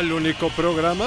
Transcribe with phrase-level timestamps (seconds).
[0.00, 1.06] Al único programa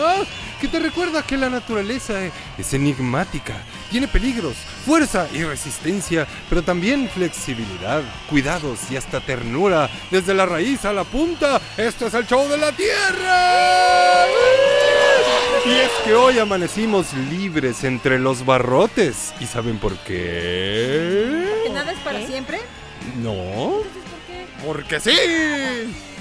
[0.62, 2.14] que te recuerda que la naturaleza
[2.60, 3.56] es enigmática,
[3.90, 4.54] tiene peligros,
[4.86, 11.06] fuerza y resistencia, pero también flexibilidad, cuidados y hasta ternura, desde la raíz a la
[11.06, 11.60] punta.
[11.76, 14.26] Esto es el show de la Tierra.
[15.66, 19.34] Y es que hoy amanecimos libres entre los barrotes.
[19.39, 21.45] ¿Y saben por qué?
[21.64, 22.62] ¿Que nada es para siempre?
[23.23, 23.34] No.
[23.34, 24.66] Entonces, ¿por qué?
[24.66, 26.12] Porque sí.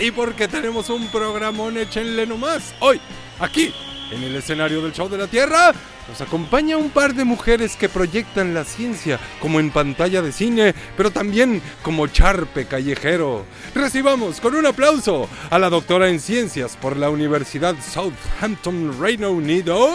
[0.00, 2.74] Y porque tenemos un programón, échenle nomás.
[2.80, 2.98] Hoy,
[3.38, 3.74] aquí,
[4.10, 5.74] en el escenario del Show de la Tierra,
[6.08, 10.74] nos acompaña un par de mujeres que proyectan la ciencia como en pantalla de cine,
[10.96, 13.44] pero también como charpe callejero.
[13.74, 19.94] Recibamos con un aplauso a la doctora en ciencias por la Universidad Southampton Reino Unido,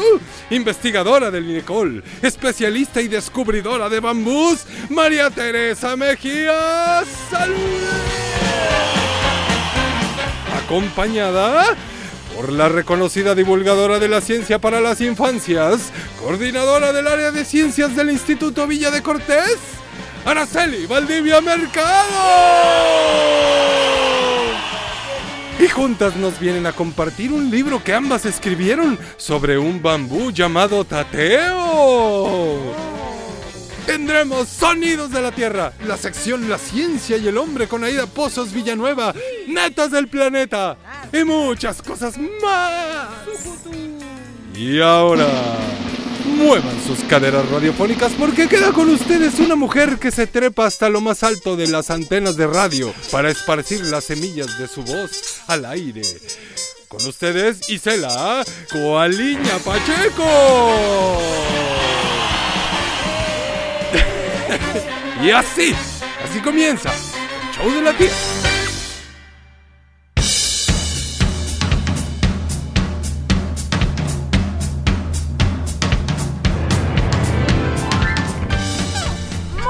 [0.51, 7.03] investigadora del INECOL, especialista y descubridora de bambús, María Teresa Mejía.
[7.31, 8.14] ¡Salud!
[10.65, 11.63] Acompañada
[12.35, 17.95] por la reconocida divulgadora de la ciencia para las infancias, coordinadora del área de ciencias
[17.95, 19.59] del Instituto Villa de Cortés,
[20.25, 22.15] Araceli Valdivia Mercado.
[25.59, 30.83] Y juntas nos vienen a compartir un libro que ambas escribieron sobre un bambú llamado
[30.83, 32.84] Tateo.
[33.85, 38.51] Tendremos Sonidos de la Tierra, la sección La Ciencia y el Hombre con Aida Pozos
[38.51, 39.13] Villanueva,
[39.47, 40.77] Netas del Planeta
[41.13, 43.07] y muchas cosas más.
[44.55, 45.27] Y ahora,
[46.25, 50.99] muevan sus caderas radiofónicas porque queda con ustedes una mujer que se trepa hasta lo
[50.99, 55.65] más alto de las antenas de radio para esparcir las semillas de su voz al
[55.65, 56.01] aire.
[56.87, 61.21] Con ustedes, Isela Coaliña Pacheco.
[65.23, 65.73] y así,
[66.23, 68.09] así comienza el show de la tía.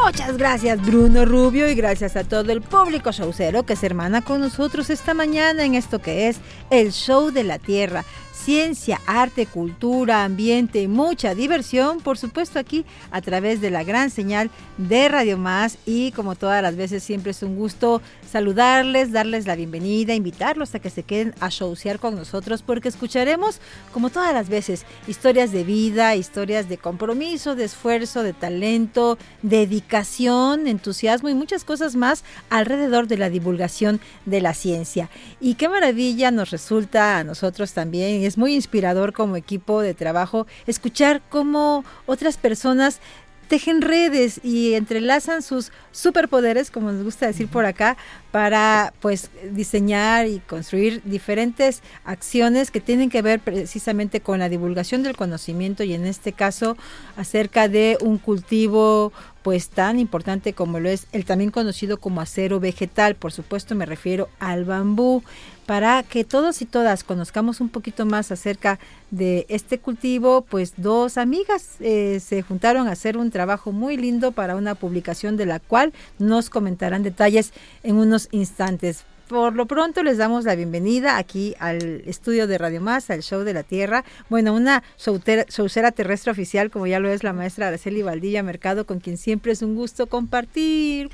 [0.05, 4.39] Muchas gracias Bruno Rubio y gracias a todo el público showcero que se hermana con
[4.39, 6.37] nosotros esta mañana en esto que es
[6.69, 8.05] el show de la tierra
[8.45, 14.51] ciencia, arte, cultura, ambiente mucha diversión, por supuesto aquí a través de la gran señal
[14.77, 19.55] de Radio Más y como todas las veces siempre es un gusto saludarles, darles la
[19.55, 23.59] bienvenida, invitarlos a que se queden a showsear con nosotros porque escucharemos
[23.91, 30.67] como todas las veces historias de vida, historias de compromiso, de esfuerzo, de talento, dedicación,
[30.67, 35.09] entusiasmo y muchas cosas más alrededor de la divulgación de la ciencia.
[35.41, 40.47] Y qué maravilla nos resulta a nosotros también, es muy inspirador como equipo de trabajo
[40.67, 42.99] escuchar cómo otras personas
[43.47, 47.97] tejen redes y entrelazan sus superpoderes, como nos gusta decir por acá,
[48.31, 55.03] para pues diseñar y construir diferentes acciones que tienen que ver precisamente con la divulgación
[55.03, 56.75] del conocimiento y en este caso
[57.17, 59.13] acerca de un cultivo
[59.45, 63.85] pues tan importante como lo es el también conocido como acero vegetal, por supuesto me
[63.85, 65.21] refiero al bambú.
[65.67, 68.79] Para que todos y todas conozcamos un poquito más acerca
[69.11, 74.31] de este cultivo, pues dos amigas eh, se juntaron a hacer un trabajo muy lindo
[74.31, 80.03] para una publicación de la cual nos comentarán detalles en unos instantes por lo pronto
[80.03, 84.03] les damos la bienvenida aquí al estudio de Radio Más, al show de la Tierra.
[84.29, 88.99] Bueno, una showcera terrestre oficial, como ya lo es la maestra Araceli Valdilla Mercado, con
[88.99, 91.09] quien siempre es un gusto compartir.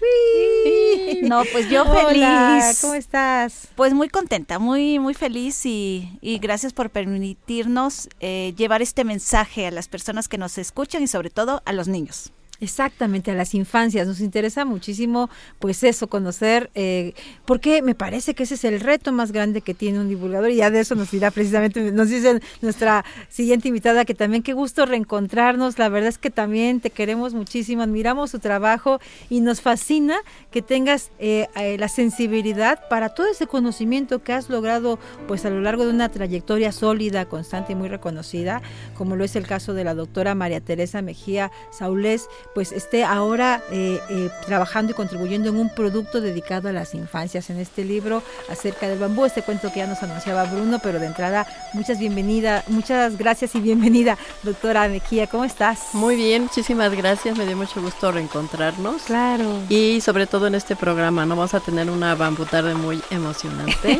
[1.24, 2.82] No, pues yo Hola, feliz.
[2.82, 3.68] ¿Cómo estás?
[3.76, 9.68] Pues muy contenta, muy, muy feliz y, y gracias por permitirnos eh, llevar este mensaje
[9.68, 12.32] a las personas que nos escuchan y sobre todo a los niños.
[12.62, 14.08] Exactamente, a las infancias.
[14.08, 17.16] Nos interesa muchísimo, pues eso, conocer, eh,
[17.46, 20.58] porque me parece que ese es el reto más grande que tiene un divulgador y
[20.58, 24.86] ya de eso nos dirá precisamente, nos dice nuestra siguiente invitada que también qué gusto
[24.86, 25.80] reencontrarnos.
[25.80, 30.18] La verdad es que también te queremos muchísimo, admiramos su trabajo y nos fascina
[30.52, 35.50] que tengas eh, eh, la sensibilidad para todo ese conocimiento que has logrado, pues a
[35.50, 38.62] lo largo de una trayectoria sólida, constante y muy reconocida,
[38.96, 43.62] como lo es el caso de la doctora María Teresa Mejía Saulés pues esté ahora
[43.72, 48.24] eh, eh, trabajando y contribuyendo en un producto dedicado a las infancias en este libro
[48.50, 52.68] acerca del bambú, este cuento que ya nos anunciaba Bruno, pero de entrada muchas bienvenidas,
[52.68, 55.94] muchas gracias y bienvenida, doctora Mejía, ¿cómo estás?
[55.94, 59.04] Muy bien, muchísimas gracias, me dio mucho gusto reencontrarnos.
[59.04, 59.60] Claro.
[59.70, 61.36] Y sobre todo en este programa, ¿no?
[61.36, 64.00] Vamos a tener una bambú tarde muy emocionante.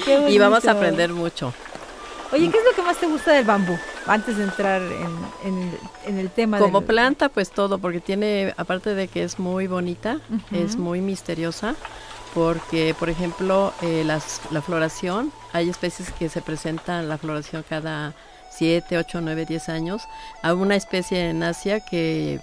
[0.28, 1.52] y vamos a aprender mucho.
[2.32, 3.76] Oye, ¿qué es lo que más te gusta del bambú?
[4.06, 6.58] Antes de entrar en, el tema.
[6.58, 10.20] Como planta, pues todo, porque tiene, aparte de que es muy bonita,
[10.52, 11.74] es muy misteriosa,
[12.32, 18.14] porque, por ejemplo, eh, las, la floración, hay especies que se presentan la floración cada
[18.50, 20.02] 7, 8, 9, 10 años.
[20.42, 22.40] Hay una especie en Asia que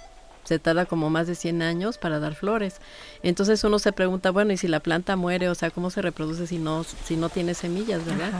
[0.48, 2.76] se tarda como más de 100 años para dar flores.
[3.22, 5.50] Entonces uno se pregunta, bueno, ¿y si la planta muere?
[5.50, 8.32] O sea, ¿cómo se reproduce si no, si no tiene semillas, verdad?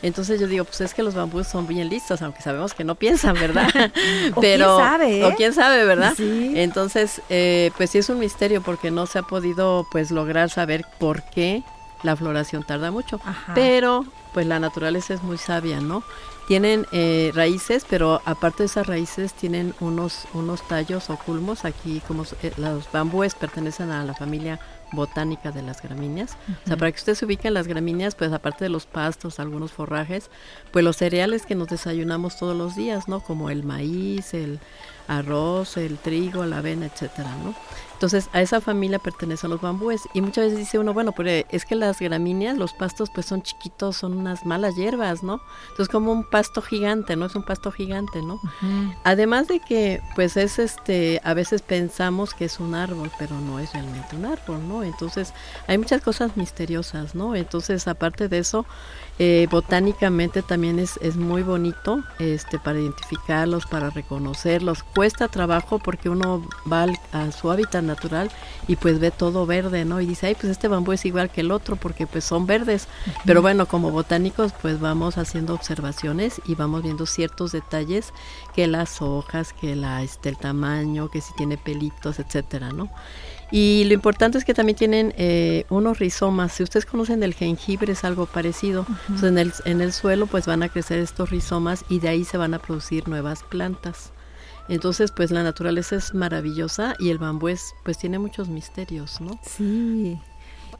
[0.00, 2.94] Entonces yo digo, pues es que los bambús son bien listos, aunque sabemos que no
[2.94, 3.68] piensan, ¿verdad?
[4.36, 6.14] o Pero, quién sabe, O quién sabe, ¿verdad?
[6.18, 10.84] Entonces, eh, pues sí es un misterio porque no se ha podido pues lograr saber
[11.00, 11.64] por qué
[12.06, 13.20] la floración tarda mucho.
[13.54, 16.02] Pero pues la naturaleza es muy sabia, ¿no?
[16.46, 21.64] Tienen eh, raíces, pero aparte de esas raíces tienen unos, unos tallos o culmos.
[21.64, 24.60] Aquí como eh, los bambúes pertenecen a la familia
[24.92, 26.36] botánica de las gramíneas.
[26.64, 29.40] O sea, para que usted se ubique en las gramíneas, pues aparte de los pastos,
[29.40, 30.30] algunos forrajes,
[30.70, 33.20] pues los cereales que nos desayunamos todos los días, ¿no?
[33.20, 34.60] Como el maíz, el
[35.08, 37.54] arroz, el trigo, la avena, etcétera, ¿no?
[37.96, 40.06] Entonces, a esa familia pertenecen los bambúes.
[40.12, 43.40] Y muchas veces dice uno, bueno, pero es que las gramíneas, los pastos, pues son
[43.40, 45.40] chiquitos, son unas malas hierbas, ¿no?
[45.70, 47.24] Entonces, como un pasto gigante, ¿no?
[47.24, 48.38] Es un pasto gigante, ¿no?
[49.02, 53.58] Además de que, pues es este, a veces pensamos que es un árbol, pero no
[53.58, 54.82] es realmente un árbol, ¿no?
[54.82, 55.32] Entonces,
[55.66, 57.34] hay muchas cosas misteriosas, ¿no?
[57.34, 58.66] Entonces, aparte de eso,
[59.18, 64.82] eh, botánicamente también es, es muy bonito este, para identificarlos, para reconocerlos.
[64.82, 68.30] Cuesta trabajo porque uno va a su hábitat natural
[68.68, 70.00] y pues ve todo verde, ¿no?
[70.02, 72.88] Y dice, ay, pues este bambú es igual que el otro porque pues son verdes.
[73.24, 78.12] Pero bueno, como botánicos pues vamos haciendo observaciones y vamos viendo ciertos detalles
[78.54, 82.90] que las hojas, que la, este, el tamaño, que si tiene pelitos, etcétera, ¿no?
[83.50, 86.52] Y lo importante es que también tienen eh, unos rizomas.
[86.52, 88.86] Si ustedes conocen el jengibre es algo parecido.
[89.08, 92.24] Entonces en el, en el suelo pues van a crecer estos rizomas y de ahí
[92.24, 94.12] se van a producir nuevas plantas.
[94.68, 99.38] Entonces, pues la naturaleza es maravillosa y el bambú es, pues tiene muchos misterios, ¿no?
[99.42, 100.18] Sí.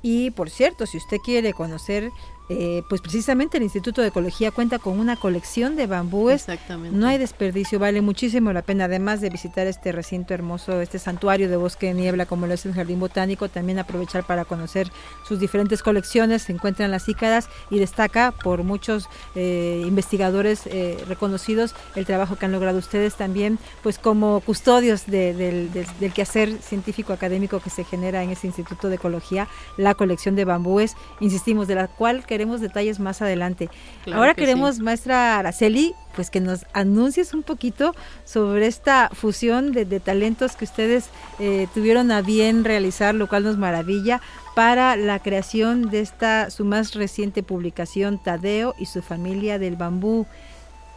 [0.03, 2.11] Y por cierto, si usted quiere conocer
[2.49, 6.43] eh, pues precisamente el Instituto de Ecología cuenta con una colección de bambúes.
[6.43, 6.97] Exactamente.
[6.97, 8.85] No hay desperdicio, vale muchísimo la pena.
[8.85, 12.65] Además de visitar este recinto hermoso, este santuario de bosque de niebla como lo es
[12.67, 14.91] el Jardín Botánico, también aprovechar para conocer
[15.27, 16.43] sus diferentes colecciones.
[16.43, 22.47] Se encuentran las ícadas y destaca por muchos eh, investigadores eh, reconocidos el trabajo que
[22.47, 25.71] han logrado ustedes también, pues como custodios del,
[26.15, 30.97] quehacer científico académico que se genera en ese Instituto de Ecología, la colección de bambúes,
[31.21, 33.71] insistimos, de la cual que queremos detalles más adelante.
[34.13, 37.95] Ahora queremos, maestra Araceli, pues que nos anuncies un poquito
[38.27, 41.07] sobre esta fusión de, talentos que ustedes
[41.39, 44.21] eh, tuvieron a bien realizar, lo cual nos maravilla,
[44.55, 50.27] para la creación de esta, su más reciente publicación, Tadeo y su familia del bambú.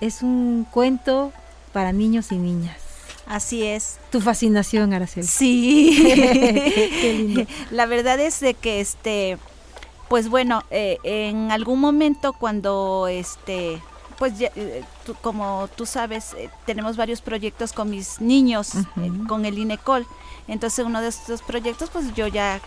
[0.02, 1.32] Es un cuento
[1.72, 2.76] para niños y niñas.
[3.28, 3.98] Así es.
[4.12, 5.26] Tu fascinación, Araceli.
[5.26, 6.02] Sí.
[6.04, 7.46] Qué lindo.
[7.72, 9.38] La verdad es de que este
[10.10, 13.80] pues bueno, eh, en algún momento cuando este
[14.18, 14.84] pues eh,
[15.22, 18.74] como tú sabes, eh, tenemos varios proyectos con mis niños,
[19.30, 20.06] con el INECOL.
[20.50, 22.60] Entonces uno de estos proyectos, pues yo ya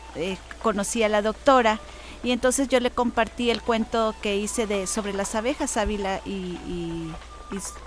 [0.62, 1.78] conocí a la doctora
[2.22, 6.56] y entonces yo le compartí el cuento que hice de sobre las abejas Ávila y,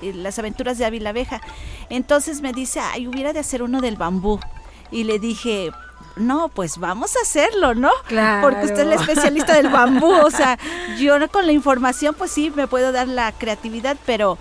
[0.02, 1.42] y las aventuras de Ávila Abeja.
[1.90, 4.40] Entonces me dice, ay, hubiera de hacer uno del bambú.
[4.92, 5.72] Y le dije,
[6.16, 7.92] no, pues vamos a hacerlo, ¿no?
[8.08, 8.42] Claro.
[8.48, 10.58] Porque usted es la especialista del bambú, o sea,
[10.98, 14.38] yo con la información pues sí me puedo dar la creatividad, pero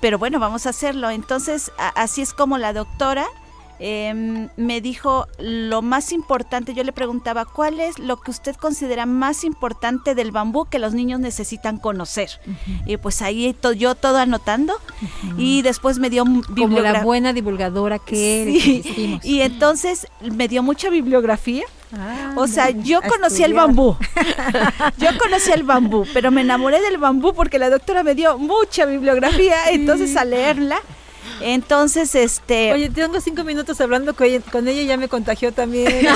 [0.00, 1.10] pero bueno, vamos a hacerlo.
[1.10, 3.26] Entonces, así es como la doctora
[3.78, 9.04] Em, me dijo lo más importante, yo le preguntaba, ¿cuál es lo que usted considera
[9.04, 12.30] más importante del bambú que los niños necesitan conocer?
[12.86, 14.74] Y pues ahí yo todo anotando
[15.36, 19.20] y después me dio Como la buena divulgadora que sí.
[19.22, 21.64] Y entonces me dio mucha bibliografía.
[21.92, 23.96] Ah, o sea, yo conocí el bambú.
[24.98, 28.86] yo conocí el bambú, pero me enamoré del bambú porque la doctora me dio mucha
[28.86, 30.80] bibliografía, entonces a leerla
[31.40, 32.72] entonces, este...
[32.72, 35.86] Oye, tengo cinco minutos hablando con ella, con ella ya me contagió también.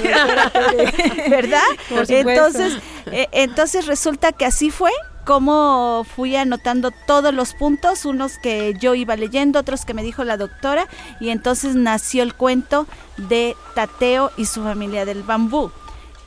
[1.31, 1.63] ¿Verdad?
[2.09, 4.91] entonces, eh, entonces resulta que así fue
[5.25, 10.25] como fui anotando todos los puntos, unos que yo iba leyendo, otros que me dijo
[10.25, 10.89] la doctora,
[11.21, 12.87] y entonces nació el cuento
[13.17, 15.71] de Tateo y su familia del bambú,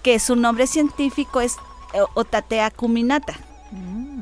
[0.03, 1.57] que su nombre científico es
[1.93, 3.33] eh, Otatea cuminata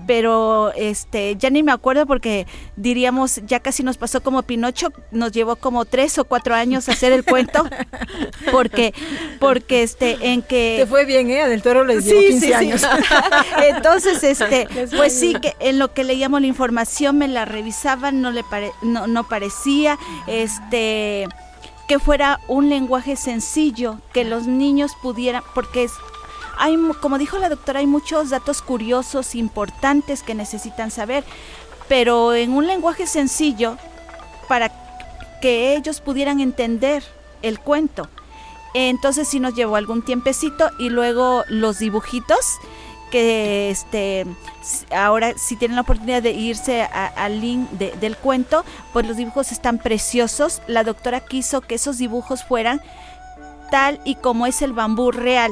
[0.08, 5.32] pero este ya ni me acuerdo porque diríamos ya casi nos pasó como Pinocho nos
[5.32, 7.66] llevó como tres o cuatro años hacer el cuento
[8.52, 8.94] porque
[9.40, 12.84] porque este en que te fue bien eh del toro le llevó sí, 15 años.
[13.70, 18.32] Entonces este pues sí que en lo que leíamos la información me la revisaban no
[18.32, 18.44] le
[18.82, 21.28] no, no parecía este
[21.88, 25.92] que fuera un lenguaje sencillo que los niños pudieran porque es
[26.62, 31.24] hay, como dijo la doctora, hay muchos datos curiosos, importantes que necesitan saber,
[31.88, 33.78] pero en un lenguaje sencillo
[34.48, 34.72] para
[35.42, 37.04] que ellos pudieran entender
[37.42, 38.10] el cuento.
[38.76, 42.60] Entonces sí nos llevó algún tiempecito y luego los dibujitos
[43.10, 44.28] que este
[44.96, 48.64] ahora si tienen la oportunidad de irse al link del cuento,
[48.94, 50.62] pues los dibujos están preciosos.
[50.68, 52.82] La doctora quiso que esos dibujos fueran
[53.72, 55.52] tal y como es el bambú real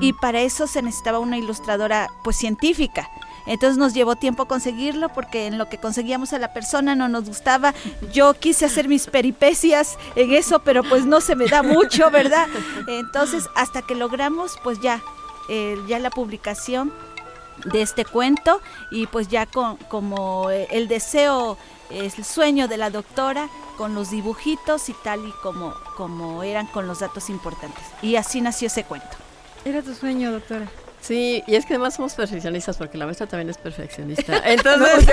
[0.00, 3.08] y para eso se necesitaba una ilustradora pues científica.
[3.46, 7.26] Entonces nos llevó tiempo conseguirlo porque en lo que conseguíamos a la persona no nos
[7.26, 7.74] gustaba.
[8.12, 12.48] Yo quise hacer mis peripecias en eso, pero pues no se me da mucho, ¿verdad?
[12.88, 15.00] Entonces hasta que logramos pues ya,
[15.48, 16.92] eh, ya la publicación
[17.64, 18.60] de este cuento
[18.90, 21.56] y pues ya con, como eh, el deseo
[21.88, 23.48] es el sueño de la doctora
[23.78, 27.84] con los dibujitos y tal y como, como eran con los datos importantes.
[28.02, 29.25] Y así nació ese cuento.
[29.66, 30.66] Era tu sueño, doctora.
[31.00, 34.38] Sí, y es que además somos perfeccionistas porque la maestra también es perfeccionista.
[34.44, 35.08] Entonces,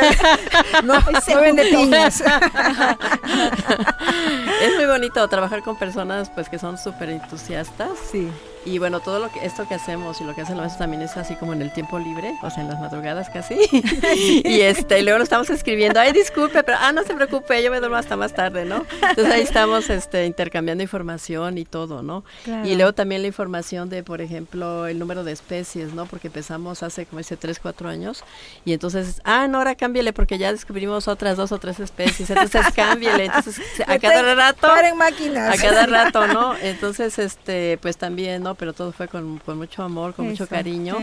[0.84, 2.22] no, se vende piñas.
[4.62, 7.98] es muy bonito trabajar con personas pues que son súper entusiastas.
[8.12, 8.30] Sí.
[8.66, 11.18] Y bueno, todo lo que esto que hacemos y lo que hacen los también es
[11.18, 13.56] así como en el tiempo libre, o sea, en las madrugadas casi.
[14.44, 17.72] y este, y luego lo estamos escribiendo, ay, disculpe, pero ah, no se preocupe, yo
[17.72, 18.86] me duermo hasta más tarde, ¿no?
[19.02, 22.24] Entonces ahí estamos este intercambiando información y todo, ¿no?
[22.64, 26.06] Y luego también la información de, por ejemplo, el número de especies, ¿no?
[26.06, 28.24] Porque empezamos hace como ese 3, 4 años
[28.66, 32.66] y entonces, ah, no, ahora cámbiale porque ya descubrimos otras dos o tres especies, entonces
[32.76, 35.58] cámbiale, entonces a cada rato máquinas.
[35.58, 36.56] A cada rato, ¿no?
[36.58, 38.53] Entonces este, pues también, ¿no?
[38.56, 40.98] Pero todo fue con, mucho amor, con mucho cariño.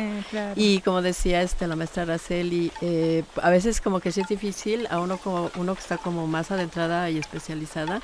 [0.57, 4.87] Y como decía este la maestra Araceli, eh, a veces como que sí es difícil,
[4.91, 8.01] a uno como uno que está como más adentrada y especializada,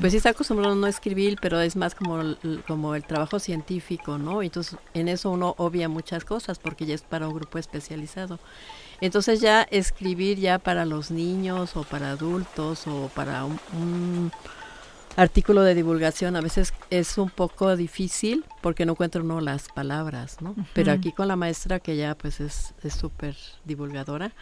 [0.00, 2.22] pues sí está acostumbrado a no escribir, pero es más como
[2.66, 4.42] como el trabajo científico, ¿no?
[4.42, 8.38] Entonces en eso uno obvia muchas cosas porque ya es para un grupo especializado.
[9.00, 14.30] Entonces ya escribir ya para los niños o para adultos o para un
[15.16, 20.40] artículo de divulgación a veces es un poco difícil porque no encuentra uno las palabras,
[20.40, 20.54] ¿no?
[20.72, 24.32] Pero aquí con la maestra que ya pues es súper divulgadora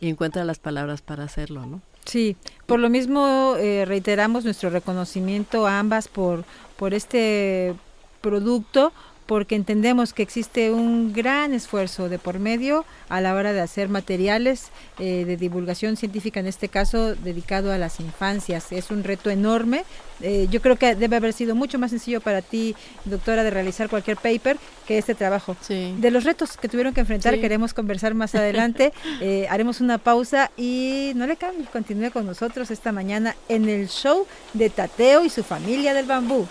[0.00, 1.80] y encuentra las palabras para hacerlo, ¿no?
[2.06, 6.44] Sí, por lo mismo eh, reiteramos nuestro reconocimiento a ambas por,
[6.76, 7.74] por este
[8.20, 8.92] producto
[9.26, 13.88] porque entendemos que existe un gran esfuerzo de por medio a la hora de hacer
[13.88, 18.72] materiales eh, de divulgación científica, en este caso dedicado a las infancias.
[18.72, 19.84] Es un reto enorme.
[20.20, 23.88] Eh, yo creo que debe haber sido mucho más sencillo para ti, doctora, de realizar
[23.88, 24.56] cualquier paper
[24.86, 25.56] que este trabajo.
[25.68, 28.92] De los retos que tuvieron que enfrentar, queremos conversar más adelante.
[29.20, 33.88] Eh, haremos una pausa y no le cambie, continúe con nosotros esta mañana en el
[33.88, 36.46] show de Tateo y su familia del bambú.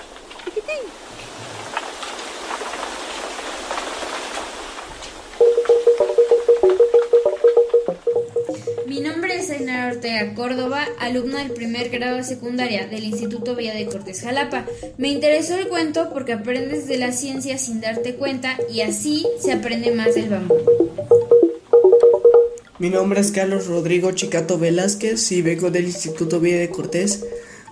[8.95, 13.73] Mi nombre es Ainara Ortega Córdoba, alumna del primer grado de secundaria del Instituto Villa
[13.73, 14.65] de Cortés Jalapa.
[14.97, 19.51] Me interesó el cuento porque aprendes de la ciencia sin darte cuenta y así se
[19.51, 20.55] aprende más del bambú.
[22.79, 27.25] Mi nombre es Carlos Rodrigo Chicato Velázquez y vengo del Instituto Villa de Cortés,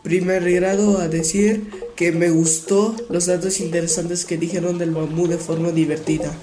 [0.03, 5.37] primer grado, a decir que me gustó los datos interesantes que dijeron del bambú de
[5.37, 6.37] forma divertida.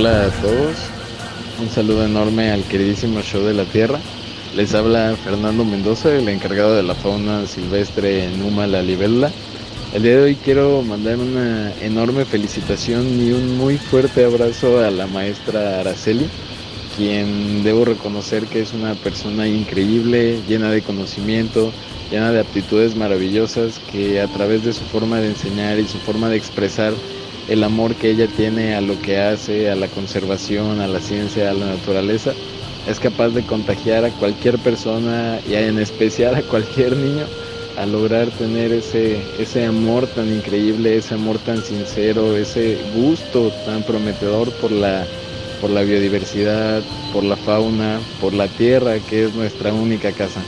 [0.00, 0.78] Hola a todos,
[1.60, 4.00] un saludo enorme al queridísimo show de la Tierra.
[4.56, 9.30] Les habla Fernando Mendoza, el encargado de la fauna silvestre en Numa La Libélula.
[9.92, 14.90] El día de hoy quiero mandar una enorme felicitación y un muy fuerte abrazo a
[14.90, 16.30] la maestra Araceli,
[16.96, 21.72] quien debo reconocer que es una persona increíble, llena de conocimiento,
[22.10, 26.30] llena de aptitudes maravillosas, que a través de su forma de enseñar y su forma
[26.30, 26.94] de expresar
[27.50, 31.50] el amor que ella tiene a lo que hace, a la conservación, a la ciencia,
[31.50, 32.32] a la naturaleza,
[32.86, 37.24] es capaz de contagiar a cualquier persona y en especial a cualquier niño
[37.76, 43.82] a lograr tener ese, ese amor tan increíble, ese amor tan sincero, ese gusto tan
[43.82, 45.04] prometedor por la,
[45.60, 50.40] por la biodiversidad, por la fauna, por la tierra que es nuestra única casa.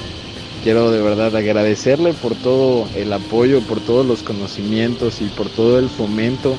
[0.63, 5.81] Quiero de verdad agradecerle por todo el apoyo, por todos los conocimientos y por todo
[5.81, 6.57] el fomento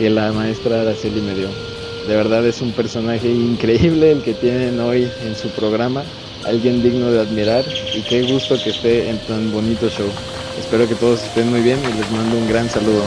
[0.00, 1.48] que la maestra Araceli me dio.
[2.08, 6.02] De verdad es un personaje increíble el que tienen hoy en su programa
[6.46, 10.08] alguien digno de admirar y qué gusto que esté en tan bonito show.
[10.58, 13.04] Espero que todos estén muy bien y les mando un gran saludo.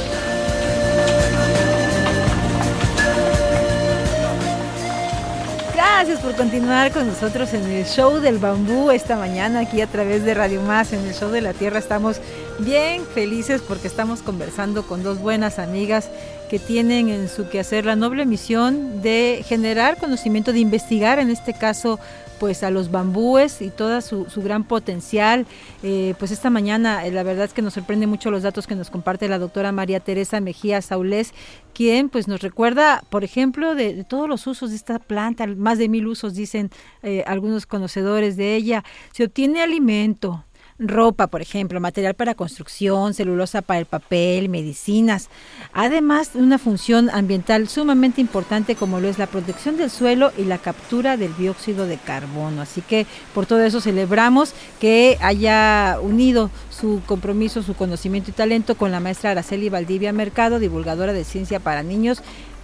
[5.73, 10.23] Gracias por continuar con nosotros en el show del bambú esta mañana aquí a través
[10.23, 11.79] de Radio Más en el show de la Tierra.
[11.79, 12.17] Estamos
[12.59, 16.09] bien felices porque estamos conversando con dos buenas amigas
[16.53, 21.55] que tienen en su quehacer la noble misión de generar conocimiento, de investigar en este
[21.55, 21.99] caso
[22.39, 25.47] pues a los bambúes y toda su, gran potencial.
[25.81, 28.75] Eh, pues esta mañana eh, la verdad es que nos sorprende mucho los datos que
[28.75, 31.33] nos comparte la doctora María Teresa Mejía Saulés,
[31.73, 35.89] quien pues nos recuerda, por ejemplo, de, todos los usos de esta planta, más de
[35.89, 36.69] mil usos dicen
[37.01, 38.83] eh, algunos conocedores de ella.
[39.11, 40.45] Se obtiene alimento,
[40.87, 45.29] ropa, por ejemplo, material para construcción, celulosa para el papel, medicinas.
[45.73, 50.43] Además de una función ambiental sumamente importante como lo es la protección del suelo y
[50.43, 52.61] la captura del dióxido de carbono.
[52.61, 58.75] Así que por todo eso celebramos que haya unido su compromiso, su conocimiento y talento
[58.75, 62.21] con la maestra Araceli Valdivia Mercado, divulgadora de ciencia para niños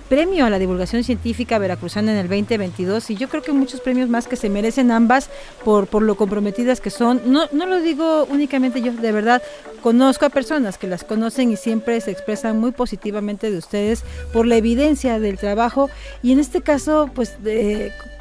[0.09, 4.09] premio a la divulgación científica veracruzana en el 2022 y yo creo que muchos premios
[4.09, 5.29] más que se merecen ambas
[5.63, 7.21] por, por lo comprometidas que son.
[7.25, 9.41] No, no lo digo únicamente yo, de verdad,
[9.81, 14.47] conozco a personas que las conocen y siempre se expresan muy positivamente de ustedes por
[14.47, 15.89] la evidencia del trabajo
[16.23, 17.37] y en este caso, pues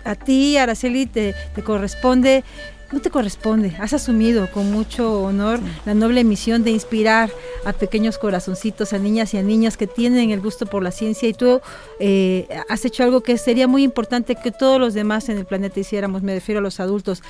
[0.05, 2.45] a ti, Araceli, te, te corresponde
[2.93, 3.77] no te corresponde.
[3.79, 7.31] Has asumido con mucho honor la noble misión de inspirar
[7.65, 11.29] a pequeños corazoncitos, a niñas y a niños que tienen el gusto por la ciencia
[11.29, 11.61] y tú
[12.01, 15.81] eh, has hecho algo que sería muy importante que todos los demás en el planeta
[15.81, 17.23] hiciéramos, me refiero a los adultos,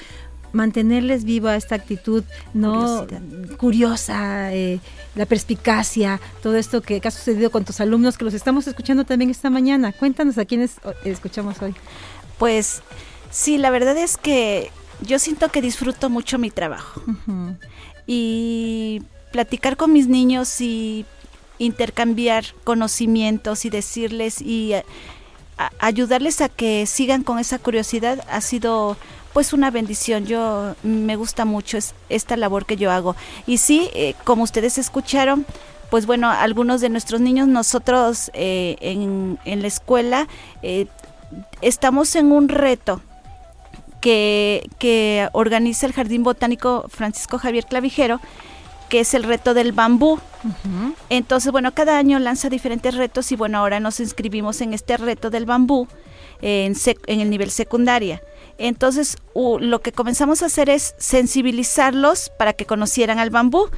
[0.53, 3.07] mantenerles viva esta actitud no
[3.59, 4.81] curiosa, eh,
[5.15, 9.05] la perspicacia, todo esto que, que, ha sucedido con tus alumnos que los estamos escuchando
[9.05, 9.93] también esta mañana.
[9.93, 11.75] Cuéntanos a quiénes escuchamos hoy.
[12.39, 12.83] Pues
[13.31, 17.03] sí, la verdad es que yo siento que disfruto mucho mi trabajo.
[18.07, 21.05] Y platicar con mis niños y
[21.59, 24.85] intercambiar conocimientos y decirles y eh,
[25.79, 28.97] ayudarles a que sigan con esa curiosidad ha sido
[29.33, 30.25] pues una bendición.
[30.25, 33.15] Yo me gusta mucho esta labor que yo hago.
[33.47, 35.45] Y sí, eh, como ustedes escucharon,
[35.91, 40.29] pues bueno, algunos de nuestros niños, nosotros eh, en, en, la escuela
[41.61, 43.01] estamos en un reto
[44.01, 48.21] que, organiza el Jardín Botánico Francisco Javier Clavijero,
[48.89, 50.19] que es el reto del bambú.
[51.11, 55.31] Entonces, bueno, cada año lanza diferentes retos y bueno, ahora nos inscribimos en este reto
[55.31, 55.89] del bambú
[56.41, 56.75] en,
[57.07, 58.23] en el nivel secundaria.
[58.57, 63.69] Entonces, lo que comenzamos a hacer es sensibilizarlos para que conocieran al bambú.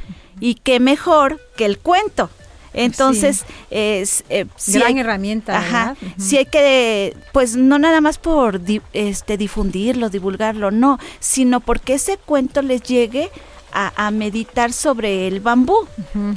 [0.40, 2.30] Y qué mejor que el cuento.
[2.72, 5.59] Entonces, es eh, gran herramienta.
[5.59, 5.96] Ajá.
[6.18, 8.61] Si hay que, pues no nada más por
[8.92, 13.30] este difundirlo, divulgarlo, no, sino porque ese cuento les llegue
[13.72, 15.76] a, meditar sobre el bambú,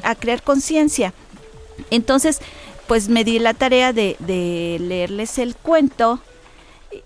[0.04, 1.14] a crear conciencia.
[1.90, 2.40] Entonces,
[2.88, 6.20] pues me di la tarea de, de leerles el cuento,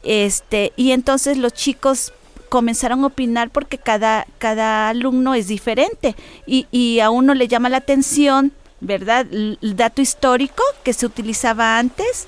[0.04, 2.14] este, y entonces los chicos
[2.50, 7.70] comenzaron a opinar porque cada, cada alumno es diferente y, y a uno le llama
[7.70, 9.26] la atención ¿verdad?
[9.32, 12.26] El dato histórico que se utilizaba antes.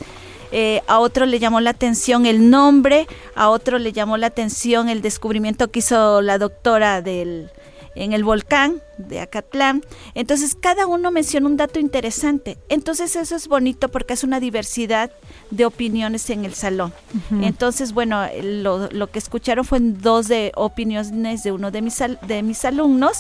[0.52, 4.90] Eh, a otro le llamó la atención el nombre, a otro le llamó la atención
[4.90, 7.52] el descubrimiento que hizo la doctora del,
[8.00, 9.84] en el volcán de Acatlán.
[10.16, 12.58] Entonces cada uno menciona un dato interesante.
[12.70, 15.12] Entonces eso es bonito porque es una diversidad
[15.52, 16.94] de opiniones en el salón.
[17.42, 22.66] Entonces, bueno, lo, que escucharon fue dos de opiniones de uno de mis, de mis
[22.66, 23.20] alumnos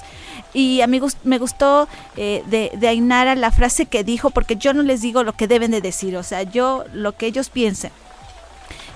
[0.53, 4.73] y a mí me gustó eh, de, de Ainara la frase que dijo porque yo
[4.73, 7.91] no les digo lo que deben de decir, o sea, yo lo que ellos piensen.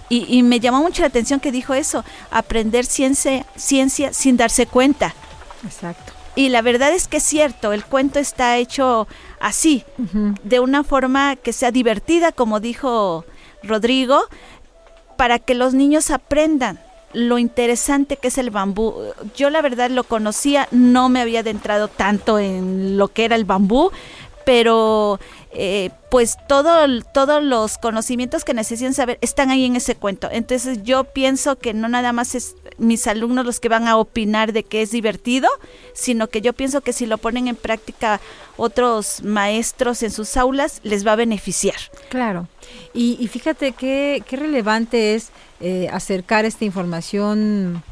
[0.09, 5.15] Y, me llamó mucho la atención que dijo eso, aprender ciencia, ciencia sin darse cuenta.
[5.63, 6.13] Exacto.
[6.35, 9.07] Y la verdad es que es cierto, el cuento está hecho
[9.39, 9.83] así,
[10.43, 13.23] de una forma que sea divertida, como dijo
[13.61, 14.23] Rodrigo,
[15.15, 16.79] para que los niños aprendan
[17.13, 18.95] lo interesante que es el bambú.
[19.35, 23.45] Yo la verdad lo conocía, no me había adentrado tanto en lo que era el
[23.45, 23.91] bambú,
[24.45, 25.19] pero
[25.51, 30.29] eh, pues todo, todos los conocimientos que necesitan saber están ahí en ese cuento.
[30.31, 34.53] Entonces yo pienso que no nada más es mis alumnos los que van a opinar
[34.53, 35.47] de que es divertido,
[35.93, 38.19] sino que yo pienso que si lo ponen en práctica
[38.57, 41.75] otros maestros en sus aulas, les va a beneficiar.
[42.09, 42.47] Claro.
[42.93, 45.29] Y, fíjate qué, qué relevante es
[45.59, 47.83] eh, acercar esta información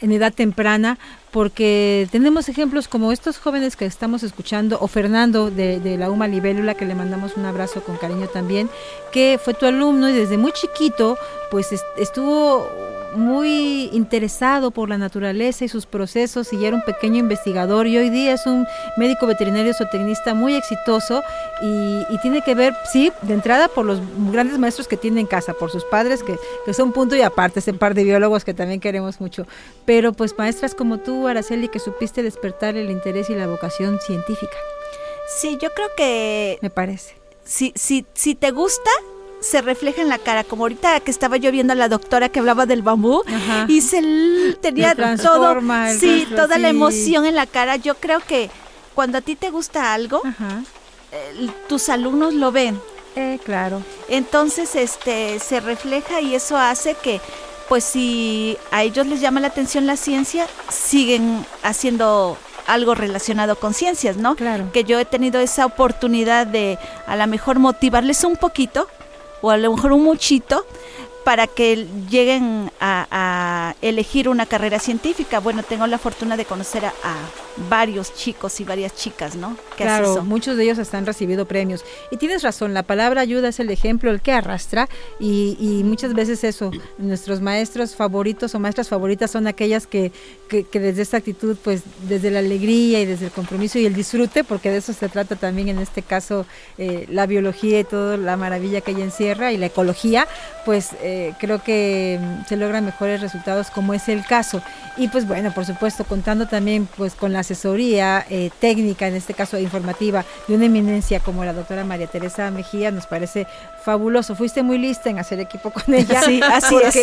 [0.00, 0.98] en edad temprana,
[1.30, 6.28] porque tenemos ejemplos como estos jóvenes que estamos escuchando, o Fernando de, de, la UMA
[6.28, 8.68] Libélula, que le mandamos un abrazo con cariño también,
[9.12, 11.16] que fue tu alumno y desde muy chiquito,
[11.50, 12.68] pues estuvo
[13.14, 17.96] muy interesado por la naturaleza y sus procesos y ya era un pequeño investigador y
[17.96, 21.22] hoy día es un médico veterinario zootecnista muy exitoso
[21.62, 25.54] y, tiene que ver, sí, de entrada por los grandes maestros que tiene en casa,
[25.54, 28.80] por sus padres que, que son punto y aparte, ese par de biólogos que también
[28.80, 29.46] queremos mucho,
[29.86, 34.56] pero pues maestras como tú, Araceli, que supiste despertar el interés y la vocación científica.
[35.38, 36.58] Sí, yo creo que...
[36.60, 37.14] Me parece.
[37.44, 38.90] Si, si, si te gusta,
[39.40, 42.38] se refleja en la cara, como ahorita que estaba yo viendo a la doctora que
[42.38, 43.22] hablaba del bambú
[43.68, 45.60] y se tenía todo,
[45.98, 47.76] sí, toda la emoción en la cara.
[47.76, 48.50] Yo creo que
[48.94, 50.22] cuando a ti te gusta algo,
[51.68, 52.80] tus alumnos lo ven.
[53.16, 53.82] Eh, claro.
[54.08, 57.20] Entonces, este, se refleja y eso hace que,
[57.68, 63.74] pues, si a ellos les llama la atención la ciencia, siguen haciendo algo relacionado con
[63.74, 64.36] ciencias, ¿no?
[64.36, 64.70] Claro.
[64.72, 68.86] Que yo he tenido esa oportunidad de a lo mejor motivarles un poquito
[69.40, 70.64] o a lo mejor un muchito
[71.24, 75.40] para que lleguen a, elegir una carrera científica.
[75.40, 76.92] Bueno, tengo la fortuna de conocer a,
[77.68, 79.54] varios chicos y varias chicas, ¿no?
[79.76, 81.84] claro, muchos de ellos han recibido premios.
[82.10, 84.88] Y tienes razón, la palabra ayuda es el ejemplo, el que arrastra.
[85.18, 90.12] Y, muchas veces eso, nuestros maestros favoritos o maestras favoritas son aquellas que,
[90.48, 94.44] que, desde esta actitud, pues desde la alegría y desde el compromiso y el disfrute,
[94.44, 96.46] porque de eso se trata también en este caso
[96.78, 100.26] eh, la biología y toda la maravilla que ella encierra y la ecología,
[100.64, 100.90] pues...
[101.02, 104.62] Eh, eh, creo que mm, se logran mejores resultados como es el caso.
[104.96, 109.34] Y pues bueno, por supuesto, contando también pues con la asesoría eh, técnica, en este
[109.34, 113.46] caso informativa, de una eminencia como la doctora María Teresa Mejía, nos parece
[113.82, 114.36] fabuloso.
[114.36, 116.22] Fuiste muy lista en hacer equipo con ella.
[116.22, 116.96] Sí, así es.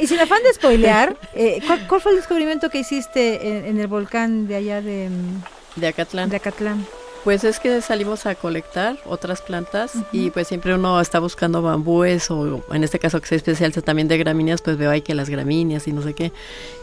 [0.00, 3.86] y sin afán de spoilear, eh, ¿cuál, fue el descubrimiento que hiciste en, en el
[3.86, 5.08] volcán de allá de...
[5.08, 6.28] Mm, de Acatlán.
[6.28, 6.86] De Acatlán.
[7.24, 12.28] Pues es que salimos a colectar otras plantas y pues siempre uno está buscando bambúes
[12.32, 15.30] o en este caso que se especializa también de gramíneas, pues veo ahí que las
[15.30, 16.32] gramíneas y no sé qué.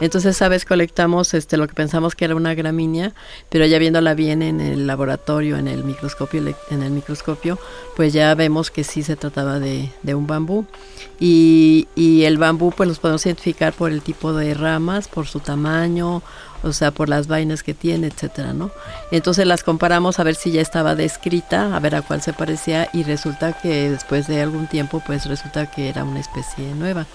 [0.00, 3.12] Entonces, sabes, colectamos este lo que pensamos que era una gramínea,
[3.50, 7.58] pero ya viéndola bien en el laboratorio, en el microscopio, en el microscopio,
[7.94, 10.64] pues ya vemos que sí se trataba de, de un bambú.
[11.18, 15.40] Y, y el bambú pues los podemos identificar por el tipo de ramas, por su
[15.40, 16.22] tamaño
[16.62, 18.70] o sea, por las vainas que tiene, etcétera, ¿no?
[19.10, 22.88] Entonces las comparamos a ver si ya estaba descrita, a ver a cuál se parecía
[22.92, 27.06] y resulta que después de algún tiempo, pues resulta que era una especie nueva.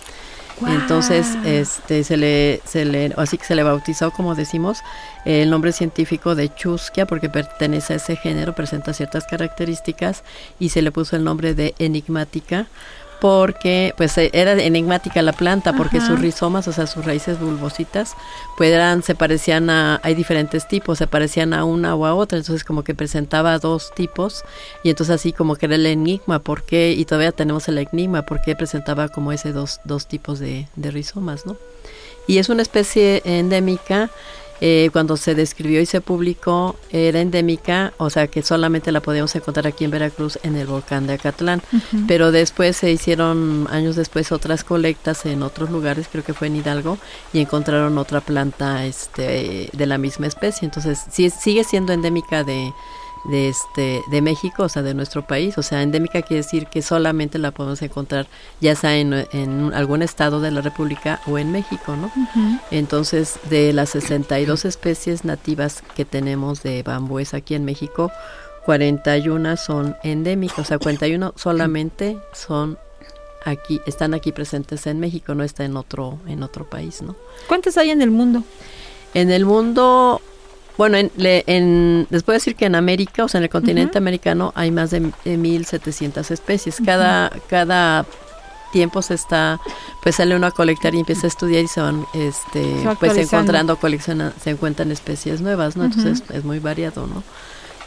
[0.65, 4.79] Entonces, este, se le, se le, así que se le bautizó, como decimos,
[5.25, 10.23] el nombre científico de Chusquia, porque pertenece a ese género, presenta ciertas características,
[10.57, 12.67] y se le puso el nombre de enigmática,
[13.25, 18.13] porque pues eh, era enigmática la planta porque sus rizomas, o sea, sus raíces bulbositas,
[18.55, 22.37] pues eran, se parecían a, hay diferentes tipos, se parecían a una o a otra,
[22.37, 24.43] entonces como que presentaba dos tipos
[24.83, 26.91] y entonces así como que era el enigma, ¿por qué?
[26.91, 30.91] Y todavía tenemos el enigma, ¿por qué presentaba como ese dos, dos tipos de, de
[30.91, 31.57] rizomas, ¿no?
[32.27, 34.11] Y es una especie endémica
[34.61, 39.35] eh, cuando se describió y se publicó era endémica, o sea que solamente la podíamos
[39.35, 41.61] encontrar aquí en Veracruz en el volcán de Acatlán,
[42.07, 46.55] pero después se hicieron años después otras colectas en otros lugares, creo que fue en
[46.55, 46.97] Hidalgo,
[47.33, 52.73] y encontraron otra planta este, de la misma especie, entonces sí, sigue siendo endémica de,
[53.29, 56.81] de este de México, o sea, de nuestro país, o sea, endémica quiere decir que
[56.81, 58.27] solamente la podemos encontrar
[58.61, 62.11] ya sea en, en algún estado de la República o en México, ¿no?
[62.71, 68.11] Entonces, de las 62 especies nativas que tenemos de bambúes aquí en México,
[68.65, 72.77] 41 son endémicas, o sea, 41 solamente son
[73.45, 77.15] aquí, están aquí presentes en México, no está en otro en otro país, ¿no?
[77.47, 78.43] ¿Cuántas hay en el mundo?
[79.13, 80.21] En el mundo
[80.77, 84.51] bueno, en, en, les puedo decir que en América, o sea, en el continente americano,
[84.55, 86.81] hay más de, 1.700 especies.
[86.85, 88.05] Cada, cada
[88.71, 89.59] tiempo se está,
[90.03, 93.77] pues sale uno a colectar y empieza a estudiar y se van, este, pues encontrando,
[93.77, 95.85] colecciona, se encuentran especies nuevas, ¿no?
[95.85, 97.23] Entonces es muy variado, ¿no?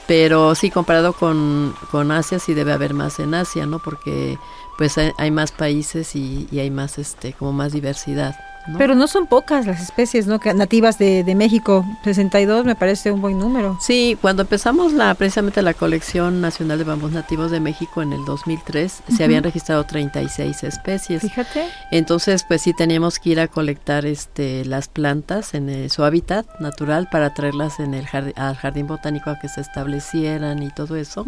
[0.07, 3.79] Pero sí, comparado con, con Asia, sí debe haber más en Asia, ¿no?
[3.81, 4.38] Porque
[4.79, 8.35] pues hay, más países y, y, hay más, este, como más diversidad.
[8.76, 10.40] Pero no son pocas las especies ¿no?
[10.54, 11.87] nativas de, de, México.
[12.04, 13.78] 62 me parece un buen número.
[13.81, 18.24] Sí, cuando empezamos la precisamente la colección nacional de bambús nativos de México en el
[18.24, 21.22] 2003, se habían registrado 36 especies.
[21.22, 21.66] Fíjate.
[21.90, 27.09] Entonces, pues sí teníamos que ir a colectar este las plantas en su hábitat natural
[27.11, 31.24] para traerlas en el al jardín botánico a que se establecieran y todo eso.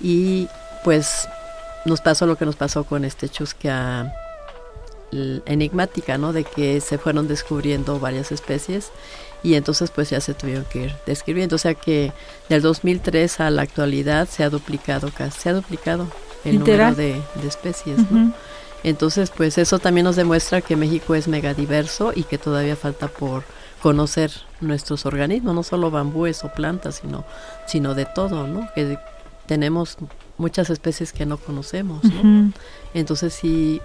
[0.00, 0.48] Y
[0.84, 1.28] pues
[1.84, 4.12] nos pasó lo que nos pasó con este chusquea
[5.46, 6.32] enigmática, ¿no?
[6.32, 8.90] De que se fueron descubriendo varias especies
[9.42, 11.56] y entonces pues ya se tuvieron que ir describiendo.
[11.56, 12.12] O sea que
[12.48, 16.06] del 2003 a la actualidad se ha duplicado, casi se ha duplicado
[16.44, 18.32] el número de, especies, ¿no?
[18.84, 23.44] Entonces pues eso también nos demuestra que México es megadiverso y que todavía falta por
[23.82, 27.24] conocer nuestros organismos, no solo bambúes o plantas, sino,
[27.66, 28.68] sino de todo, ¿no?
[28.74, 28.98] Que
[29.46, 29.96] tenemos
[30.38, 32.52] muchas especies que no conocemos, ¿no?
[32.94, 33.80] Entonces sí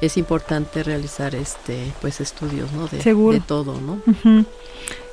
[0.00, 2.88] es importante realizar este pues estudios ¿no?
[2.88, 4.00] de, de todo ¿no?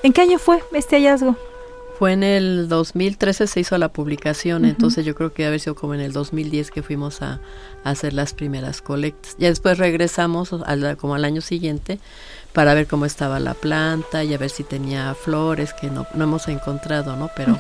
[0.04, 1.36] ¿En qué año fue este hallazgo?
[1.98, 5.94] Fue en el 2013 se hizo la publicación, entonces yo creo que haber sido como
[5.94, 7.40] en el 2010 que fuimos a,
[7.84, 9.36] hacer las primeras colectas.
[9.38, 10.56] Ya después regresamos
[10.98, 12.00] como al año siguiente
[12.52, 16.24] para ver cómo estaba la planta y a ver si tenía flores que no, no
[16.24, 17.30] hemos encontrado, ¿no?
[17.36, 17.60] Pero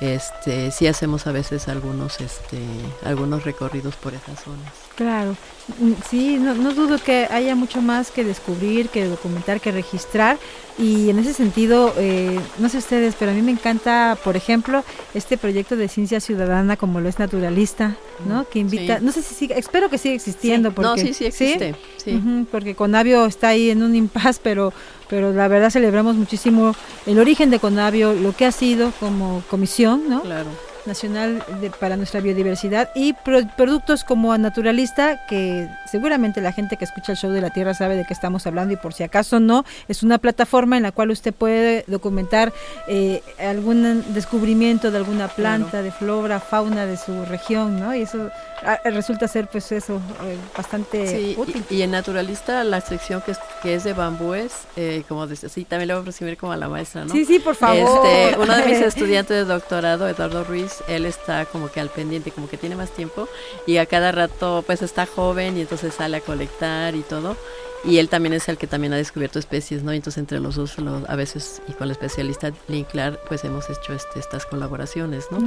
[0.00, 2.58] este sí hacemos a veces algunos este
[3.04, 4.72] algunos recorridos por esas zonas.
[4.96, 5.36] Claro,
[5.78, 10.38] mm, sí, no, no, dudo que haya mucho más que descubrir, que documentar, que registrar
[10.78, 14.84] y en ese sentido, eh, no sé ustedes, pero a mí me encanta, por ejemplo,
[15.14, 18.48] este proyecto de ciencia ciudadana como lo es naturalista, ¿no?
[18.48, 20.72] Que invita, no sé si sigue, espero que siga existiendo.
[20.72, 21.74] porque, no, sí, sí existe.
[21.96, 22.46] ¿sí?
[22.50, 24.72] porque Conavio está ahí en un impas, pero,
[25.08, 26.74] pero la verdad celebramos muchísimo
[27.06, 30.22] el origen de Conavio, lo que ha sido como comisión, ¿no?
[30.22, 30.50] Claro
[30.86, 31.42] nacional
[31.78, 33.14] para nuestra biodiversidad y
[33.56, 37.96] productos como Naturalista, que seguramente la gente que escucha el show de la Tierra sabe
[37.96, 41.10] de qué estamos hablando y por si acaso no, es una plataforma en la cual
[41.10, 42.52] usted puede documentar
[42.86, 47.94] eh, algún descubrimiento de alguna planta, de flora, fauna de su región, ¿no?
[47.94, 48.30] Y eso
[48.64, 51.64] ah, resulta ser pues eso eh, bastante útil.
[51.70, 55.64] Y, en Naturalista la sección que es, que es de bambúes, eh, como dice, sí,
[55.64, 57.12] también le voy a presumir como a la maestra, ¿no?
[57.12, 58.06] Sí, sí, por favor.
[58.06, 62.30] Este, uno de mis estudiantes de doctorado, Eduardo Ruiz, él está como que al pendiente,
[62.30, 63.28] como que tiene más tiempo
[63.66, 67.36] y a cada rato pues está joven y entonces sale a colectar y todo
[67.84, 69.92] y él también es el que también ha descubierto especies, ¿no?
[69.92, 70.76] Entonces entre los dos,
[71.08, 75.38] a veces, y con el especialista Linklar, pues hemos hecho este, estas colaboraciones, ¿no?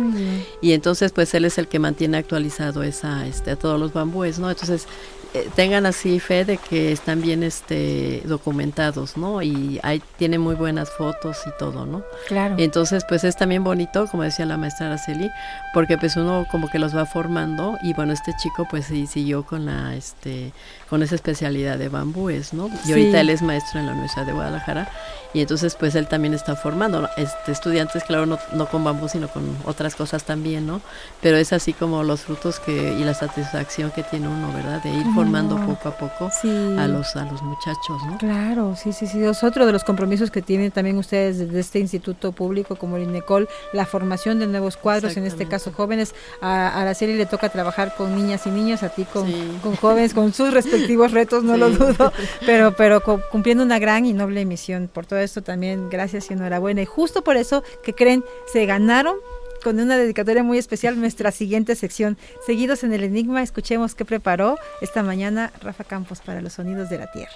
[0.62, 4.40] Y entonces, pues él es el que mantiene actualizado esa, este, a todos los bambúes,
[4.40, 4.50] ¿no?
[4.50, 4.88] Entonces,
[5.36, 9.42] eh, tengan así fe de que están bien este documentados, ¿no?
[9.42, 12.04] Y hay tiene muy buenas fotos y todo, ¿no?
[12.28, 12.54] Claro.
[12.60, 15.32] Entonces, pues es también bonito, como decía la maestra Araceli,
[15.74, 19.44] porque pues uno como que los va formando y bueno, este chico pues sí siguió
[19.44, 20.54] con la este
[20.94, 22.70] con esa especialidad de bambúes, ¿no?
[22.86, 24.92] Y ahorita él es maestro en la Universidad de Guadalajara
[25.34, 29.28] y entonces pues él también está formando este, estudiantes, claro, no, no con bambú, sino
[29.28, 30.82] con otras cosas también, ¿no?
[31.22, 34.84] Pero es así como los frutos que y la satisfacción que tiene uno, ¿verdad?
[34.84, 38.20] De ir formando poco a poco a los a los muchachos, ¿no?
[38.20, 39.24] Claro, sí, sí, sí.
[39.24, 43.04] Es otro de los compromisos que tienen también ustedes desde este instituto público como el
[43.04, 46.14] INECOL, la formación de nuevos cuadros, en este caso jóvenes.
[46.42, 49.26] A Araceli le toca trabajar con niñas y niños, a ti con,
[49.64, 52.14] con jóvenes, con sus respectivos retos, no lo dudo,
[52.46, 54.90] pero, pero cumpliendo una gran y noble misión.
[54.92, 56.82] Por todo esto también, gracias y enhorabuena.
[56.82, 59.16] Y justo por eso que creen, se ganaron
[59.64, 62.18] con una dedicatoria muy especial nuestra siguiente sección.
[62.46, 66.98] Seguidos en el Enigma, escuchemos qué preparó esta mañana Rafa Campos para los sonidos de
[67.00, 67.32] la Tierra.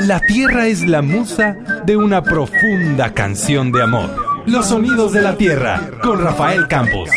[0.00, 4.44] La Tierra es la musa de una profunda canción de amor.
[4.46, 7.08] Los sonidos de la Tierra con Rafael Campos.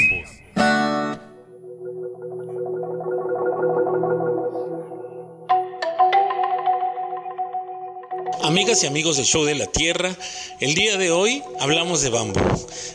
[8.48, 10.16] Amigas y amigos del Show de la Tierra,
[10.62, 12.40] el día de hoy hablamos de bambú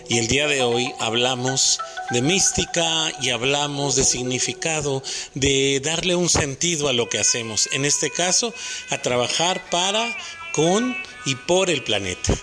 [0.09, 5.03] y el día de hoy hablamos de mística y hablamos de significado,
[5.35, 7.69] de darle un sentido a lo que hacemos.
[7.73, 8.55] En este caso,
[8.89, 10.17] a trabajar para,
[10.53, 12.35] con y por el planeta.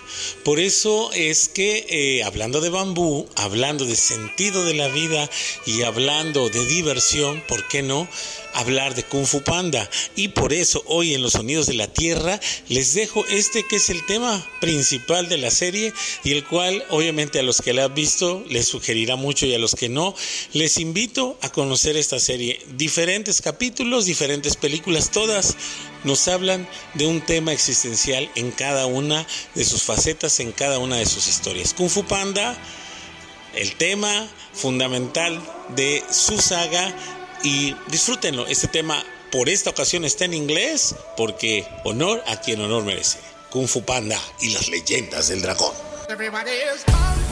[0.44, 5.28] Por eso es que eh, hablando de bambú, hablando de sentido de la vida
[5.66, 8.08] y hablando de diversión, ¿por qué no?
[8.54, 9.88] Hablar de Kung Fu Panda.
[10.16, 13.90] Y por eso hoy en los sonidos de la tierra les dejo este que es
[13.90, 15.92] el tema principal de la serie
[16.24, 19.58] y el cual obviamente a los que la han visto les sugerirá mucho y a
[19.58, 20.14] los que no
[20.52, 22.60] les invito a conocer esta serie.
[22.76, 25.56] Diferentes capítulos diferentes películas todas
[26.04, 30.96] nos hablan de un tema existencial en cada una de sus facetas en cada una
[30.96, 31.74] de sus historias.
[31.74, 32.56] Kung Fu Panda
[33.54, 35.40] el tema fundamental
[35.74, 36.94] de su saga
[37.42, 38.46] y disfrútenlo.
[38.46, 43.18] Este tema por esta ocasión está en inglés porque honor a quien honor merece.
[43.50, 45.74] Kung Fu Panda y las leyendas del dragón.
[46.08, 47.29] ¿Sabes qué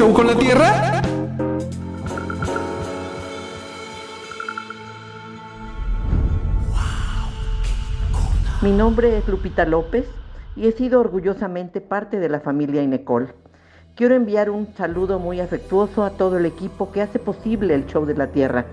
[0.00, 1.02] show con la Tierra?
[8.62, 10.06] Mi nombre es Lupita López
[10.56, 13.34] y he sido orgullosamente parte de la familia Inecol.
[13.94, 18.06] Quiero enviar un saludo muy afectuoso a todo el equipo que hace posible el show
[18.06, 18.64] de la Tierra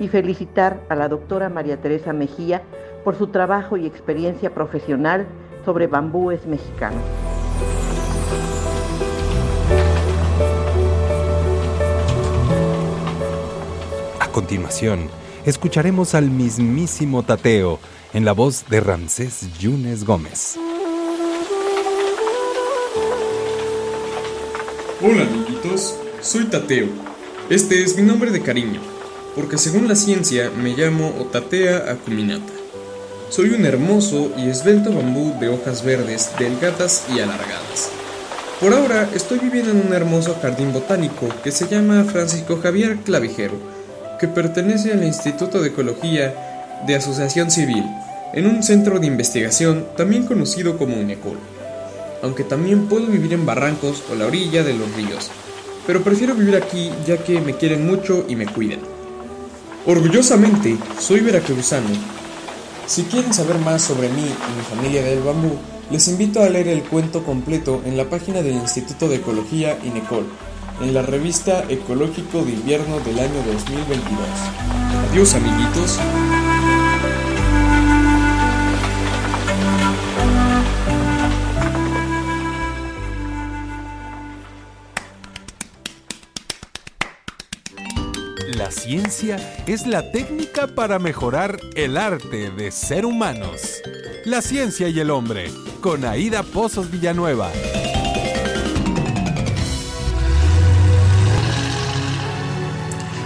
[0.00, 2.60] y felicitar a la doctora María Teresa Mejía
[3.04, 5.28] por su trabajo y experiencia profesional
[5.64, 7.04] sobre bambúes mexicanos.
[14.32, 15.08] Continuación,
[15.44, 17.78] escucharemos al mismísimo Tateo
[18.12, 20.56] en la voz de Ramsés Yunes Gómez.
[25.00, 26.88] Hola amiguitos, soy Tateo.
[27.50, 28.80] Este es mi nombre de cariño,
[29.36, 32.52] porque según la ciencia me llamo Otatea acuminata.
[33.28, 37.90] Soy un hermoso y esbelto bambú de hojas verdes, delgadas y alargadas.
[38.60, 43.81] Por ahora estoy viviendo en un hermoso jardín botánico que se llama Francisco Javier Clavijero
[44.22, 47.82] que pertenece al Instituto de Ecología de Asociación Civil,
[48.32, 51.36] en un centro de investigación también conocido como UNECOL.
[52.22, 55.28] Aunque también puedo vivir en barrancos o la orilla de los ríos,
[55.88, 58.78] pero prefiero vivir aquí ya que me quieren mucho y me cuidan.
[59.86, 61.88] Orgullosamente, soy veracruzano.
[62.86, 65.58] Si quieren saber más sobre mí y mi familia del bambú,
[65.90, 70.26] les invito a leer el cuento completo en la página del Instituto de Ecología INECOL
[70.80, 74.18] en la revista Ecológico de Invierno del año 2022.
[75.10, 75.98] Adiós amiguitos.
[88.56, 93.82] La ciencia es la técnica para mejorar el arte de ser humanos.
[94.24, 97.50] La ciencia y el hombre, con Aida Pozos Villanueva.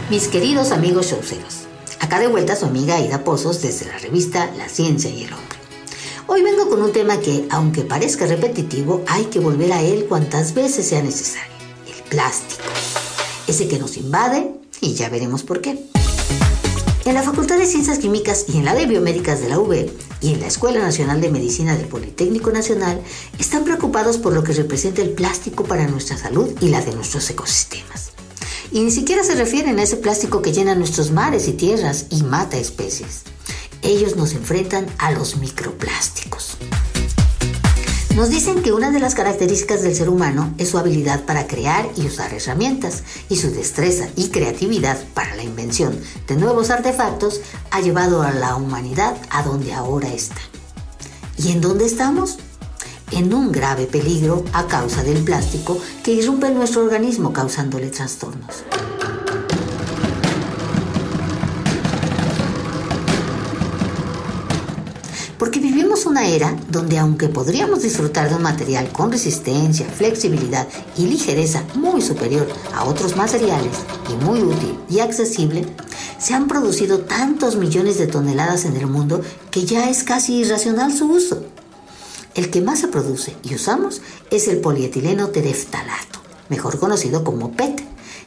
[0.08, 1.62] Mis queridos amigos showceros,
[1.98, 5.58] acá de vuelta su amiga Aida Pozos desde la revista La Ciencia y el Hombre.
[6.28, 10.54] Hoy vengo con un tema que, aunque parezca repetitivo, hay que volver a él cuantas
[10.54, 11.52] veces sea necesario.
[11.88, 12.62] El plástico.
[13.48, 15.76] Ese que nos invade y ya veremos por qué.
[17.04, 19.90] En la Facultad de Ciencias Químicas y en la de Biomédicas de la UB
[20.20, 23.00] y en la Escuela Nacional de Medicina del Politécnico Nacional
[23.40, 27.28] están preocupados por lo que representa el plástico para nuestra salud y la de nuestros
[27.28, 28.15] ecosistemas.
[28.72, 32.22] Y ni siquiera se refieren a ese plástico que llena nuestros mares y tierras y
[32.22, 33.22] mata especies.
[33.82, 36.56] Ellos nos enfrentan a los microplásticos.
[38.16, 41.86] Nos dicen que una de las características del ser humano es su habilidad para crear
[41.96, 47.82] y usar herramientas y su destreza y creatividad para la invención de nuevos artefactos ha
[47.82, 50.40] llevado a la humanidad a donde ahora está.
[51.36, 52.38] ¿Y en dónde estamos?
[53.12, 58.64] En un grave peligro a causa del plástico que irrumpe en nuestro organismo causándole trastornos.
[65.38, 71.06] Porque vivimos una era donde aunque podríamos disfrutar de un material con resistencia, flexibilidad y
[71.06, 73.76] ligereza muy superior a otros materiales
[74.10, 75.64] y muy útil y accesible,
[76.18, 80.92] se han producido tantos millones de toneladas en el mundo que ya es casi irracional
[80.92, 81.44] su uso.
[82.36, 86.20] El que más se produce y usamos es el polietileno tereftalato,
[86.50, 87.82] mejor conocido como PET,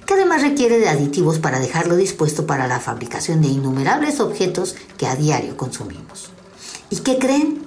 [0.08, 5.06] que además requiere de aditivos para dejarlo dispuesto para la fabricación de innumerables objetos que
[5.06, 6.32] a diario consumimos.
[6.90, 7.62] ¿Y qué creen?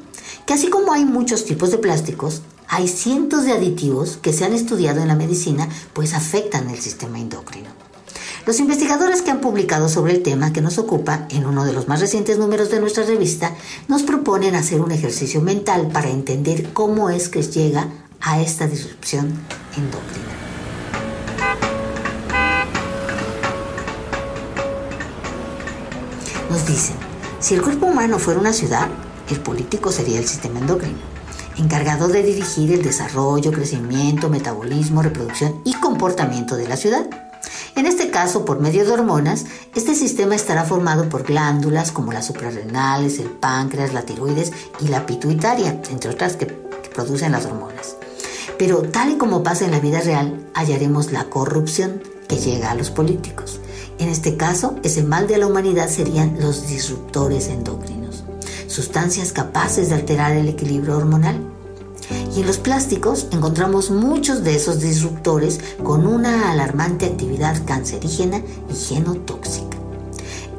[0.44, 4.52] Que así como hay muchos tipos de plásticos, hay cientos de aditivos que se han
[4.52, 7.70] estudiado en la medicina pues afectan el sistema endocrino.
[8.44, 11.86] Los investigadores que han publicado sobre el tema que nos ocupa en uno de los
[11.86, 13.54] más recientes números de nuestra revista
[13.86, 17.86] nos proponen hacer un ejercicio mental para entender cómo es que llega
[18.20, 19.32] a esta disrupción
[19.76, 20.32] endocrina.
[26.50, 26.96] Nos dicen,
[27.38, 28.88] si el cuerpo humano fuera una ciudad,
[29.30, 30.98] el político sería el sistema endocrino,
[31.58, 37.31] encargado de dirigir el desarrollo, crecimiento, metabolismo, reproducción y comportamiento de la ciudad.
[37.74, 42.26] En este caso, por medio de hormonas, este sistema estará formado por glándulas como las
[42.26, 47.96] suprarrenales, el páncreas, la tiroides y la pituitaria, entre otras que, que producen las hormonas.
[48.58, 52.74] Pero tal y como pasa en la vida real, hallaremos la corrupción que llega a
[52.74, 53.60] los políticos.
[53.98, 58.02] En este caso, ese mal de la humanidad serían los disruptores endocrinos
[58.72, 61.40] sustancias capaces de alterar el equilibrio hormonal.
[62.34, 68.74] Y en los plásticos encontramos muchos de esos disruptores con una alarmante actividad cancerígena y
[68.74, 69.72] genotóxica.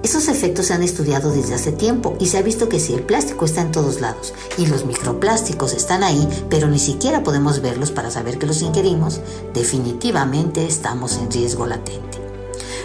[0.03, 3.03] Esos efectos se han estudiado desde hace tiempo y se ha visto que si el
[3.03, 7.91] plástico está en todos lados y los microplásticos están ahí, pero ni siquiera podemos verlos
[7.91, 9.21] para saber que los ingerimos,
[9.53, 12.22] definitivamente estamos en riesgo latente.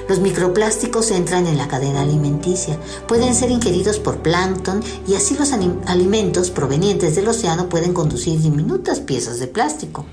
[0.08, 5.52] Los microplásticos entran en la cadena alimenticia, pueden ser ingeridos por plancton y así los
[5.52, 10.06] alimentos provenientes del océano pueden conducir diminutas piezas de plástico.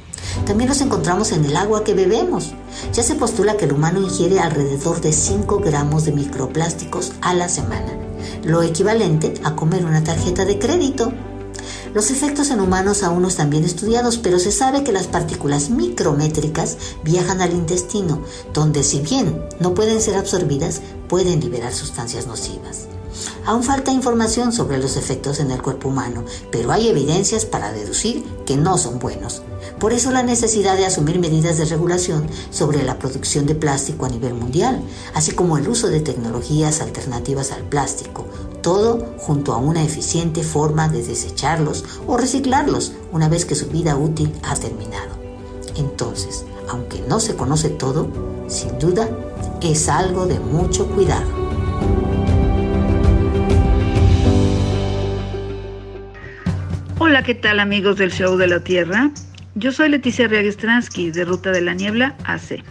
[0.45, 2.53] También los encontramos en el agua que bebemos.
[2.93, 7.47] Ya se postula que el humano ingiere alrededor de 5 gramos de microplásticos a la
[7.47, 7.97] semana,
[8.43, 11.13] lo equivalente a comer una tarjeta de crédito.
[11.95, 15.69] Los efectos en humanos aún no están bien estudiados, pero se sabe que las partículas
[15.69, 16.75] micrométricas
[17.05, 18.21] viajan al intestino,
[18.53, 22.87] donde si bien no pueden ser absorbidas, pueden liberar sustancias nocivas.
[23.45, 28.25] Aún falta información sobre los efectos en el cuerpo humano, pero hay evidencias para deducir
[28.45, 29.41] que no son buenos.
[29.79, 34.09] Por eso la necesidad de asumir medidas de regulación sobre la producción de plástico a
[34.09, 34.81] nivel mundial,
[35.13, 38.25] así como el uso de tecnologías alternativas al plástico,
[38.65, 43.95] todo junto a una eficiente forma de desecharlos o reciclarlos una vez que su vida
[43.95, 45.19] útil ha terminado.
[45.77, 48.09] Entonces, aunque no se conoce todo,
[48.47, 49.07] sin duda
[49.61, 51.27] es algo de mucho cuidado.
[56.97, 59.11] Hola, ¿qué tal amigos del Show de la Tierra?
[59.53, 62.63] Yo soy Leticia Riagestransky de Ruta de la Niebla AC.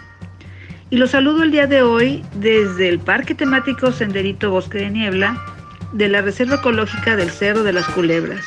[0.91, 5.54] Y los saludo el día de hoy desde el Parque Temático Senderito Bosque de Niebla
[5.95, 8.45] de la Reserva Ecológica del Cerro de las Culebras,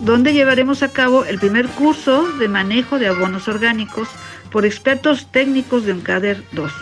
[0.00, 4.08] donde llevaremos a cabo el primer curso de manejo de abonos orgánicos
[4.50, 6.72] por expertos técnicos de UNCADER 2,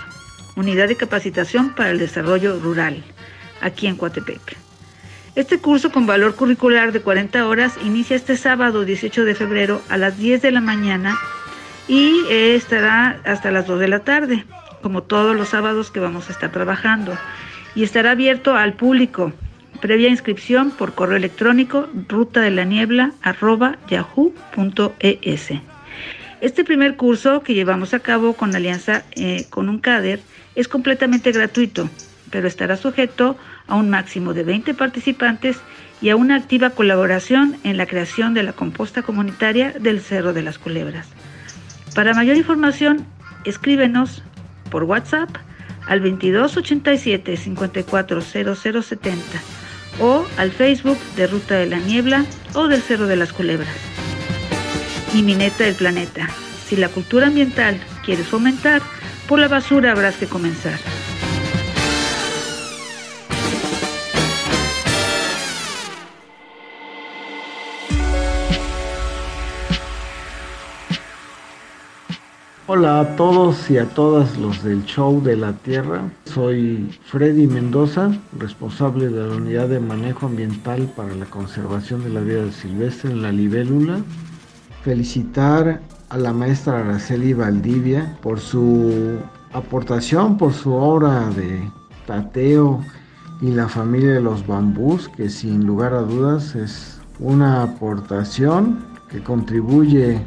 [0.54, 3.02] Unidad de Capacitación para el Desarrollo Rural,
[3.60, 4.58] aquí en Coatepec.
[5.34, 9.96] Este curso con valor curricular de 40 horas inicia este sábado 18 de febrero a
[9.96, 11.18] las 10 de la mañana
[11.88, 14.44] y eh, estará hasta las 2 de la tarde,
[14.82, 17.18] como todos los sábados que vamos a estar trabajando
[17.74, 19.32] y estará abierto al público.
[19.80, 23.12] Previa inscripción por correo electrónico ruta de la niebla
[23.88, 25.52] yahoo.es.
[26.40, 30.20] Este primer curso que llevamos a cabo con alianza eh, con un CADER
[30.54, 31.88] es completamente gratuito,
[32.30, 35.58] pero estará sujeto a un máximo de 20 participantes
[36.00, 40.42] y a una activa colaboración en la creación de la composta comunitaria del Cerro de
[40.42, 41.08] las Culebras.
[41.94, 43.06] Para mayor información,
[43.44, 44.22] escríbenos
[44.70, 45.30] por WhatsApp
[45.86, 49.22] al 2287 540070
[50.00, 52.24] o al Facebook de Ruta de la Niebla
[52.54, 53.74] o del Cerro de las Culebras.
[55.14, 56.28] Y Mineta del Planeta.
[56.66, 58.82] Si la cultura ambiental quieres fomentar,
[59.28, 60.78] por la basura habrás que comenzar.
[72.66, 76.10] Hola a todos y a todas los del show de la Tierra.
[76.24, 82.20] Soy Freddy Mendoza, responsable de la unidad de manejo ambiental para la conservación de la
[82.20, 83.98] vida silvestre en la libélula.
[84.82, 89.18] Felicitar a la maestra Araceli Valdivia por su
[89.52, 91.70] aportación, por su obra de
[92.06, 92.80] Tateo
[93.42, 98.78] y la familia de los bambús, que sin lugar a dudas es una aportación
[99.10, 100.18] que contribuye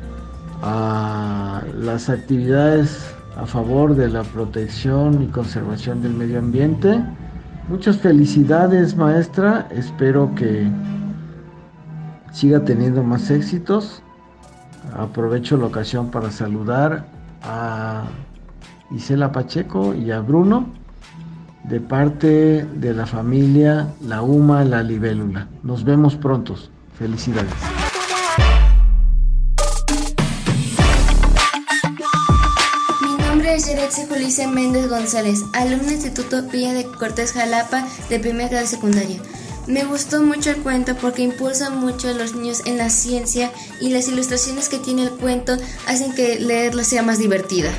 [0.62, 7.04] a las actividades a favor de la protección y conservación del medio ambiente.
[7.70, 10.68] Muchas felicidades maestra, espero que
[12.32, 14.02] siga teniendo más éxitos.
[14.98, 17.06] Aprovecho la ocasión para saludar
[17.44, 18.06] a
[18.92, 20.68] Isela Pacheco y a Bruno
[21.66, 25.48] de parte de la familia La Uma La Libélula.
[25.64, 26.56] Nos vemos pronto.
[26.98, 27.77] Felicidades.
[33.88, 39.18] Yeretsi Julicia Méndez González, alumna Instituto Villa de Cortés Jalapa de primer grado de secundaria.
[39.66, 43.90] Me gustó mucho el cuento porque impulsa mucho a los niños en la ciencia y
[43.90, 45.56] las ilustraciones que tiene el cuento
[45.88, 47.72] hacen que leerlo sea más divertida.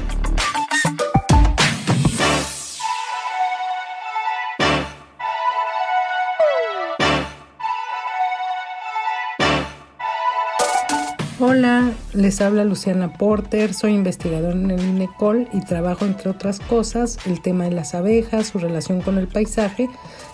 [12.12, 17.40] Les habla Luciana Porter, soy investigadora en el INECOL y trabajo entre otras cosas el
[17.40, 19.88] tema de las abejas, su relación con el paisaje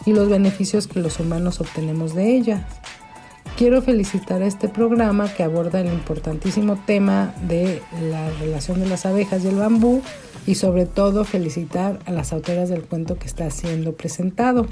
[0.07, 2.63] y los beneficios que los humanos obtenemos de ellas.
[3.57, 7.81] Quiero felicitar a este programa que aborda el importantísimo tema de
[8.11, 10.03] la relación de las abejas y el bambú
[10.45, 14.67] y sobre todo felicitar a las autoras del cuento que está siendo presentado.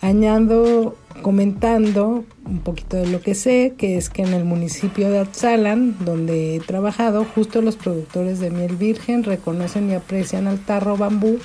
[0.00, 5.18] Añado comentando un poquito de lo que sé, que es que en el municipio de
[5.18, 10.96] Atzalan, donde he trabajado, justo los productores de miel virgen reconocen y aprecian al tarro
[10.96, 11.40] bambú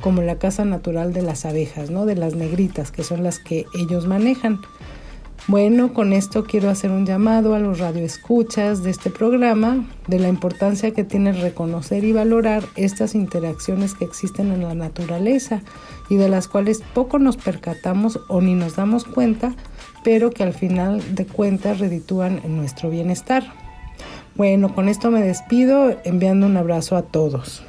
[0.00, 2.06] como la casa natural de las abejas, ¿no?
[2.06, 4.60] De las negritas, que son las que ellos manejan.
[5.46, 10.28] Bueno, con esto quiero hacer un llamado a los radioescuchas de este programa de la
[10.28, 15.60] importancia que tiene reconocer y valorar estas interacciones que existen en la naturaleza
[16.08, 19.54] y de las cuales poco nos percatamos o ni nos damos cuenta,
[20.02, 23.52] pero que al final de cuentas reditúan en nuestro bienestar.
[24.36, 27.62] Bueno, con esto me despido enviando un abrazo a todos.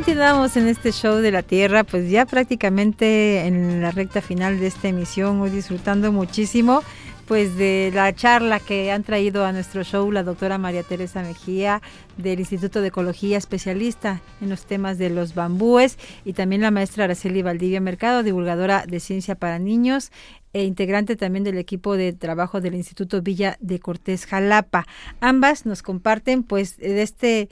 [0.00, 4.66] Continuamos en este show de la Tierra, pues ya prácticamente en la recta final de
[4.66, 6.82] esta emisión, hoy disfrutando muchísimo
[7.26, 11.82] pues de la charla que han traído a nuestro show la doctora María Teresa Mejía
[12.16, 17.04] del Instituto de Ecología, especialista en los temas de los bambúes, y también la maestra
[17.04, 20.10] Araceli Valdivia Mercado, divulgadora de ciencia para niños
[20.54, 24.86] e integrante también del equipo de trabajo del Instituto Villa de Cortés Jalapa.
[25.20, 27.50] Ambas nos comparten pues de este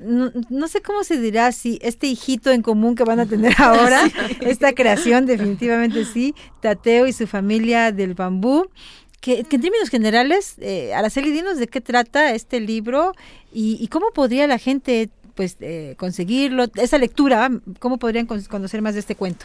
[0.00, 4.10] no, sé cómo se dirá si este hijito en común que van a tener ahora,
[4.40, 8.68] esta creación definitivamente sí, Tateo y su familia del bambú.
[9.20, 13.12] Que, en términos generales, eh, Araceli, dinos de qué trata este libro
[13.52, 19.00] y, cómo podría la gente pues eh, conseguirlo, esa lectura, cómo podrían conocer más de
[19.00, 19.44] este cuento.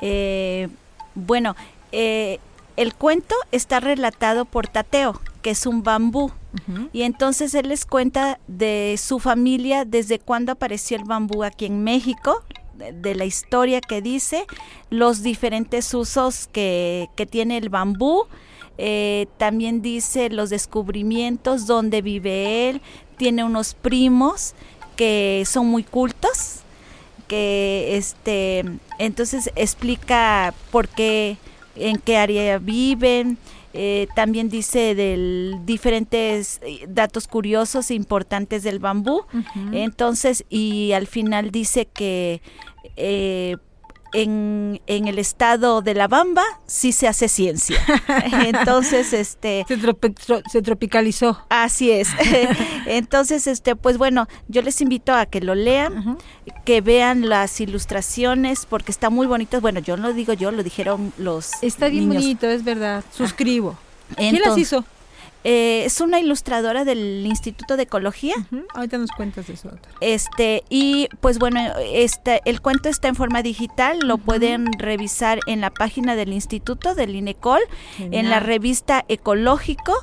[0.00, 0.68] Eh,
[1.14, 1.56] bueno,
[1.92, 2.38] eh,
[2.76, 6.32] el cuento está relatado por Tateo, que es un bambú.
[6.92, 11.84] Y entonces él les cuenta de su familia, desde cuándo apareció el bambú aquí en
[11.84, 12.42] México,
[12.74, 14.44] de, la historia que dice,
[14.90, 18.24] los diferentes usos que, tiene el bambú.
[18.76, 22.82] Eh, también dice los descubrimientos, dónde vive él.
[23.16, 24.52] Tiene unos primos
[24.96, 26.62] que son muy cultos,
[27.28, 28.64] que este,
[28.98, 31.36] entonces explica por qué
[31.76, 33.38] en qué área viven.
[33.72, 39.24] Eh, también dice de diferentes eh, datos curiosos e importantes del bambú.
[39.72, 42.40] Entonces, y al final dice que
[42.96, 43.56] eh,
[44.12, 47.78] en, en, el estado de La Bamba sí se hace ciencia.
[48.44, 49.64] Entonces, este...
[49.68, 51.44] Se, tropicalizó.
[51.48, 52.08] Así es.
[52.86, 56.18] Entonces, este, pues bueno, yo les invito a que lo lean,
[56.64, 59.60] que vean las ilustraciones, porque está muy bonito.
[59.60, 63.04] Bueno, yo no lo digo yo, lo dijeron los Está bien bonito, es verdad.
[63.12, 63.76] Suscribo.
[64.16, 64.84] ¿Quién las hizo?
[65.48, 68.34] Eh, es una ilustradora del Instituto de Ecología.
[68.74, 69.70] Ahorita nos cuentas de eso.
[70.00, 71.60] Este, y pues bueno,
[71.92, 76.96] este, el cuento está en forma digital, lo pueden revisar en la página del Instituto
[76.96, 77.60] del INECOL,
[78.00, 79.94] en la revista Ecológico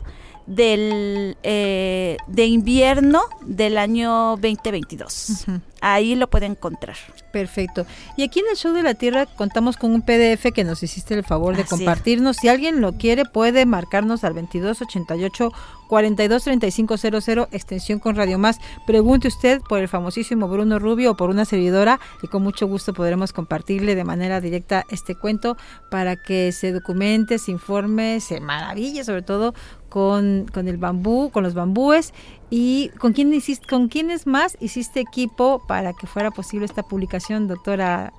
[0.46, 5.46] del eh, de invierno del año 2022.
[5.84, 6.96] Ahí lo puede encontrar.
[7.34, 7.86] Perfecto.
[8.16, 11.14] Y aquí en el Show de la Tierra contamos con un PDF que nos hiciste
[11.14, 12.38] el favor de compartirnos.
[12.38, 15.52] Si alguien lo quiere, puede marcarnos al 2288
[15.90, 18.60] 423500 extensión con Radio Más.
[18.88, 22.94] Pregunte usted por el famosísimo Bruno Rubio o por una servidora y con mucho gusto
[22.94, 25.58] podremos compartirle de manera directa este cuento
[25.92, 29.54] para que se documente, se informe, se maraville sobre todo
[29.90, 32.14] con, con el bambú, con los bambúes
[32.56, 37.48] y con quién hiciste, con quiénes más hiciste equipo para que fuera posible esta publicación,
[37.48, 38.14] doctora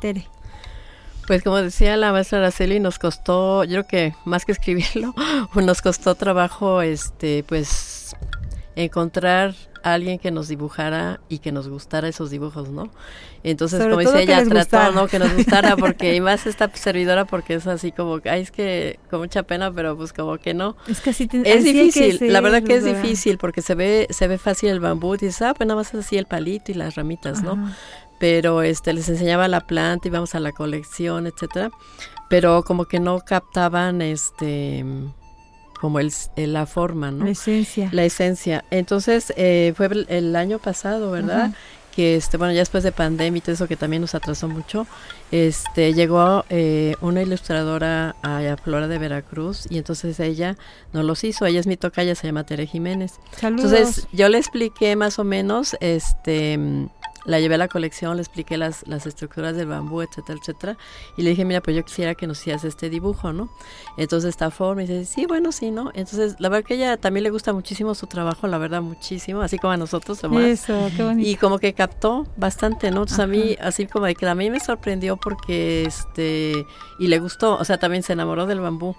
[0.00, 0.28] Tere.
[1.26, 5.12] Pues como decía la maestra Araceli, nos costó, yo creo que más que escribirlo,
[5.56, 8.14] nos costó trabajo, este, pues
[8.76, 12.90] encontrar alguien que nos dibujara y que nos gustara esos dibujos, ¿no?
[13.42, 15.08] Entonces, como dice ella, trató, ¿no?
[15.08, 18.98] Que nos gustara, porque y más esta servidora porque es así como, ay, es que
[19.10, 20.76] con mucha pena, pero pues como que no.
[20.88, 24.38] Es que así es difícil, la verdad que es difícil porque se ve se ve
[24.38, 27.42] fácil el bambú, y dices, ah, pues nada más así el palito y las ramitas,
[27.42, 27.72] ¿no?
[28.18, 31.70] Pero este les enseñaba la planta, íbamos a la colección, etcétera,
[32.28, 34.84] pero como que no captaban este
[35.80, 37.24] como el, la forma, ¿no?
[37.24, 37.88] La esencia.
[37.92, 38.64] La esencia.
[38.70, 41.52] Entonces, eh, fue el, año pasado, ¿verdad?
[41.94, 44.86] Que, este, bueno, ya después de pandemia y todo eso que también nos atrasó mucho,
[45.32, 50.56] este, llegó eh, una ilustradora a, Flora de Veracruz y entonces ella
[50.92, 51.46] nos los hizo.
[51.46, 53.14] Ella es mi tocaya, se llama Tere Jiménez.
[53.36, 53.72] Saludos.
[53.72, 56.58] Entonces, yo le expliqué más o menos, este
[57.24, 60.78] la llevé a la colección, le expliqué las, las estructuras del bambú, etcétera, etcétera.
[61.16, 63.50] Y le dije, mira, pues yo quisiera que nos hicieras este dibujo, ¿no?
[63.96, 65.90] Entonces esta forma, y dice, sí, bueno, sí, ¿no?
[65.94, 69.58] Entonces, la verdad que ella también le gusta muchísimo su trabajo, la verdad, muchísimo, así
[69.58, 70.44] como a nosotros, además.
[70.44, 71.28] Eso, qué bonito.
[71.28, 73.02] Y como que captó bastante, ¿no?
[73.02, 76.66] Entonces a mí, así como de que a mí me sorprendió porque, este,
[76.98, 78.96] y le gustó, o sea, también se enamoró del bambú.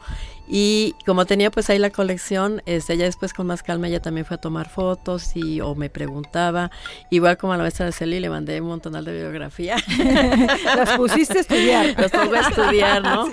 [0.53, 4.25] Y como tenía pues ahí la colección, este, ella después con más calma ella también
[4.25, 6.71] fue a tomar fotos y o me preguntaba,
[7.09, 9.77] igual como a la maestra de Celi le mandé un montonal de bibliografía.
[10.65, 11.95] Las pusiste a estudiar.
[11.97, 13.29] Las pongo a estudiar, ¿no?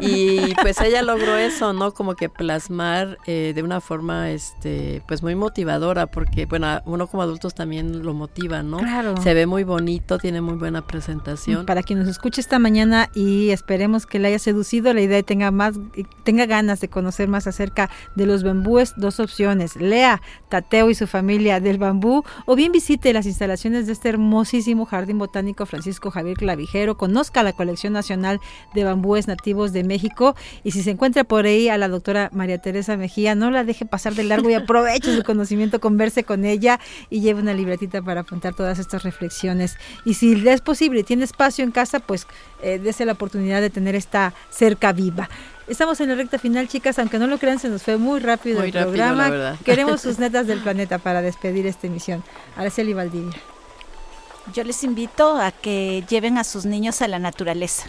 [0.00, 1.92] Y pues ella logró eso, ¿no?
[1.92, 7.24] Como que plasmar eh, de una forma, este, pues muy motivadora, porque bueno, uno como
[7.24, 8.78] adultos también lo motiva, ¿no?
[8.78, 9.20] Claro.
[9.20, 11.66] Se ve muy bonito, tiene muy buena presentación.
[11.66, 15.24] Para quien nos escuche esta mañana y esperemos que le haya seducido la idea y
[15.24, 15.74] tenga más,
[16.22, 19.76] tenga ganas de conocer más acerca de los bambúes, dos opciones.
[19.76, 24.84] Lea Tateo y su familia del bambú o bien visite las instalaciones de este hermosísimo
[24.84, 28.40] jardín botánico Francisco Javier Clavijero, conozca la colección nacional
[28.74, 32.58] de bambúes nativos de México y si se encuentra por ahí a la doctora María
[32.58, 36.78] Teresa Mejía, no la deje pasar de largo y aproveche su conocimiento, converse con ella
[37.08, 39.78] y lleve una libretita para apuntar todas estas reflexiones.
[40.04, 42.26] Y si es posible tiene espacio en casa, pues
[42.62, 45.28] eh, la oportunidad de tener esta cerca viva.
[45.70, 48.60] Estamos en la recta final, chicas, aunque no lo crean, se nos fue muy rápido
[48.64, 49.56] el programa.
[49.64, 52.24] Queremos sus netas del planeta para despedir esta emisión.
[52.56, 53.40] Araceli Valdivia.
[54.52, 57.86] Yo les invito a que lleven a sus niños a la naturaleza.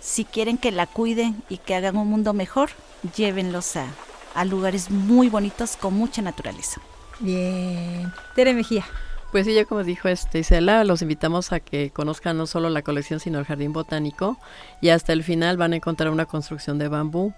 [0.00, 2.70] Si quieren que la cuiden y que hagan un mundo mejor,
[3.14, 3.84] llévenlos a,
[4.34, 6.80] a lugares muy bonitos con mucha naturaleza.
[7.20, 8.10] Bien.
[8.36, 8.86] Tere Mejía.
[9.30, 12.80] Pues sí, ya como dijo este Isela, los invitamos a que conozcan no solo la
[12.80, 14.38] colección, sino el jardín botánico
[14.80, 17.34] y hasta el final van a encontrar una construcción de bambú.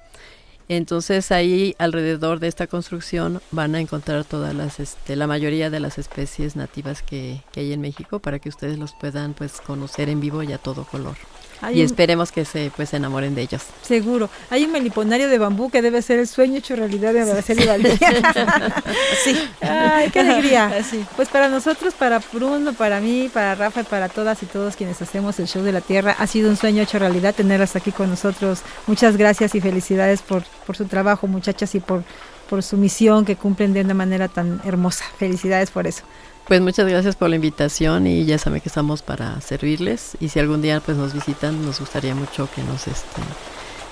[0.69, 5.81] Entonces ahí alrededor de esta construcción van a encontrar todas las, este, la mayoría de
[5.81, 10.09] las especies nativas que, que hay en México para que ustedes los puedan pues conocer
[10.09, 11.17] en vivo y a todo color
[11.73, 13.63] y esperemos que se pues enamoren de ellos.
[13.83, 14.31] Seguro.
[14.51, 17.99] Hay un meliponario de bambú que debe ser el sueño hecho realidad de Araceli Valdés.
[19.25, 19.37] sí.
[19.61, 20.73] Ay, qué alegría.
[21.17, 25.01] Pues para nosotros, para Bruno, para mí, para Rafa y para todas y todos quienes
[25.03, 28.11] hacemos el show de la Tierra, ha sido un sueño hecho realidad tenerlas aquí con
[28.11, 28.61] nosotros.
[28.87, 32.03] Muchas gracias y felicidades por, por su trabajo, muchachas, y por,
[32.49, 35.05] por su misión que cumplen de una manera tan hermosa.
[35.19, 36.03] Felicidades por eso.
[36.51, 40.17] Pues muchas gracias por la invitación y ya saben que estamos para servirles.
[40.19, 43.23] Y si algún día pues nos visitan nos gustaría mucho que nos este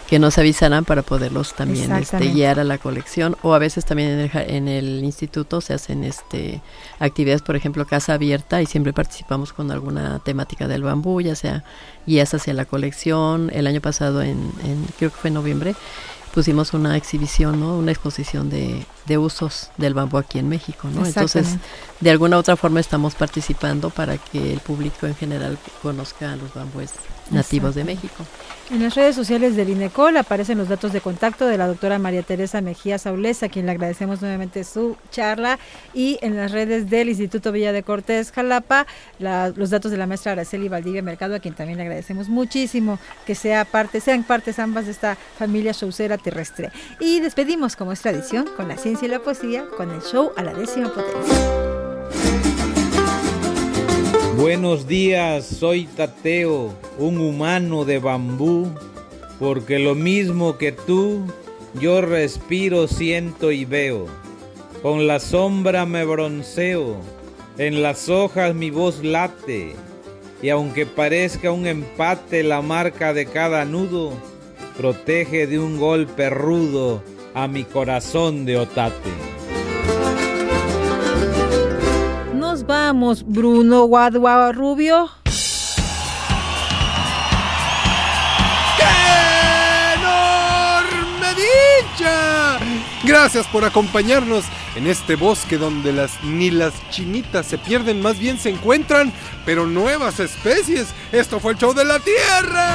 [0.09, 3.37] que nos avisaran para poderlos también este, guiar a la colección.
[3.43, 6.61] O a veces también en el, en el, instituto se hacen este
[6.99, 11.63] actividades por ejemplo casa abierta y siempre participamos con alguna temática del bambú ya sea
[12.09, 13.53] guías hacia la colección.
[13.55, 15.77] El año pasado en, en creo que fue en noviembre
[16.29, 17.77] pusimos una exhibición, ¿no?
[17.77, 21.05] Una exposición de, de usos del bambú aquí en México, ¿no?
[21.05, 21.57] Entonces,
[22.01, 26.53] de alguna u otra forma estamos participando para que el público en general conozca los
[26.55, 26.93] bambúes
[27.31, 28.25] nativos de México.
[28.71, 32.23] En las redes sociales del INECOL aparecen los datos de contacto de la doctora María
[32.23, 35.59] Teresa Mejía Saulés, a quien le agradecemos nuevamente su charla,
[35.95, 38.87] y en las redes del Instituto Villa de Cortés Jalapa,
[39.19, 43.35] los datos de la maestra Araceli Valdivia Mercado, a quien también le agradecemos muchísimo que
[43.35, 46.71] sea parte, sean partes ambas de esta familia showcera terrestre.
[47.01, 50.43] Y despedimos, como es tradición, con la ciencia y la poesía, con el show a
[50.43, 51.78] la décima potencia.
[54.39, 58.69] Buenos días, soy Tateo, un humano de bambú,
[59.41, 61.27] porque lo mismo que tú,
[61.81, 64.07] yo respiro, siento y veo.
[64.81, 67.01] Con la sombra me bronceo,
[67.59, 69.75] en las hojas mi voz late,
[70.41, 74.13] y aunque parezca un empate la marca de cada nudo,
[74.77, 77.03] protege de un golpe rudo
[77.35, 79.38] a mi corazón de otate.
[82.69, 85.11] Vamos, Bruno Guadua Rubio.
[88.77, 88.85] ¡Qué
[89.97, 91.27] enorme!
[93.03, 94.45] Gracias por acompañarnos
[94.77, 99.13] en este bosque donde las ni las chinitas se pierden, más bien se encuentran,
[99.47, 100.89] pero nuevas especies.
[101.11, 102.69] Esto fue el show de la Tierra.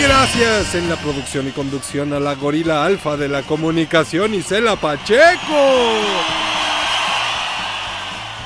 [0.00, 6.49] Gracias en la producción y conducción a la gorila alfa de la comunicación Isela Pacheco.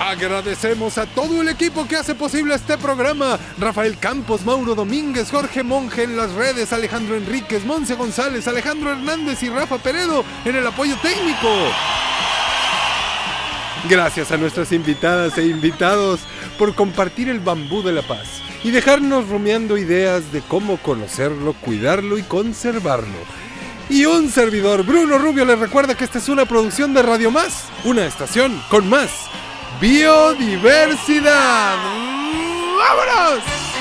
[0.04, 3.38] Agradecemos a todo el equipo que hace posible este programa.
[3.58, 9.42] Rafael Campos, Mauro Domínguez, Jorge Monge en las redes, Alejandro Enríquez, Monse González, Alejandro Hernández
[9.42, 11.48] y Rafa Peredo en el apoyo técnico.
[13.88, 16.20] Gracias a nuestras invitadas e invitados
[16.58, 22.18] por compartir el bambú de la paz y dejarnos rumiando ideas de cómo conocerlo, cuidarlo
[22.18, 23.18] y conservarlo.
[23.88, 27.68] Y un servidor, Bruno Rubio, les recuerda que esta es una producción de Radio Más,
[27.84, 29.30] una estación con más
[29.80, 31.76] biodiversidad.
[32.78, 33.73] ¡Vámonos!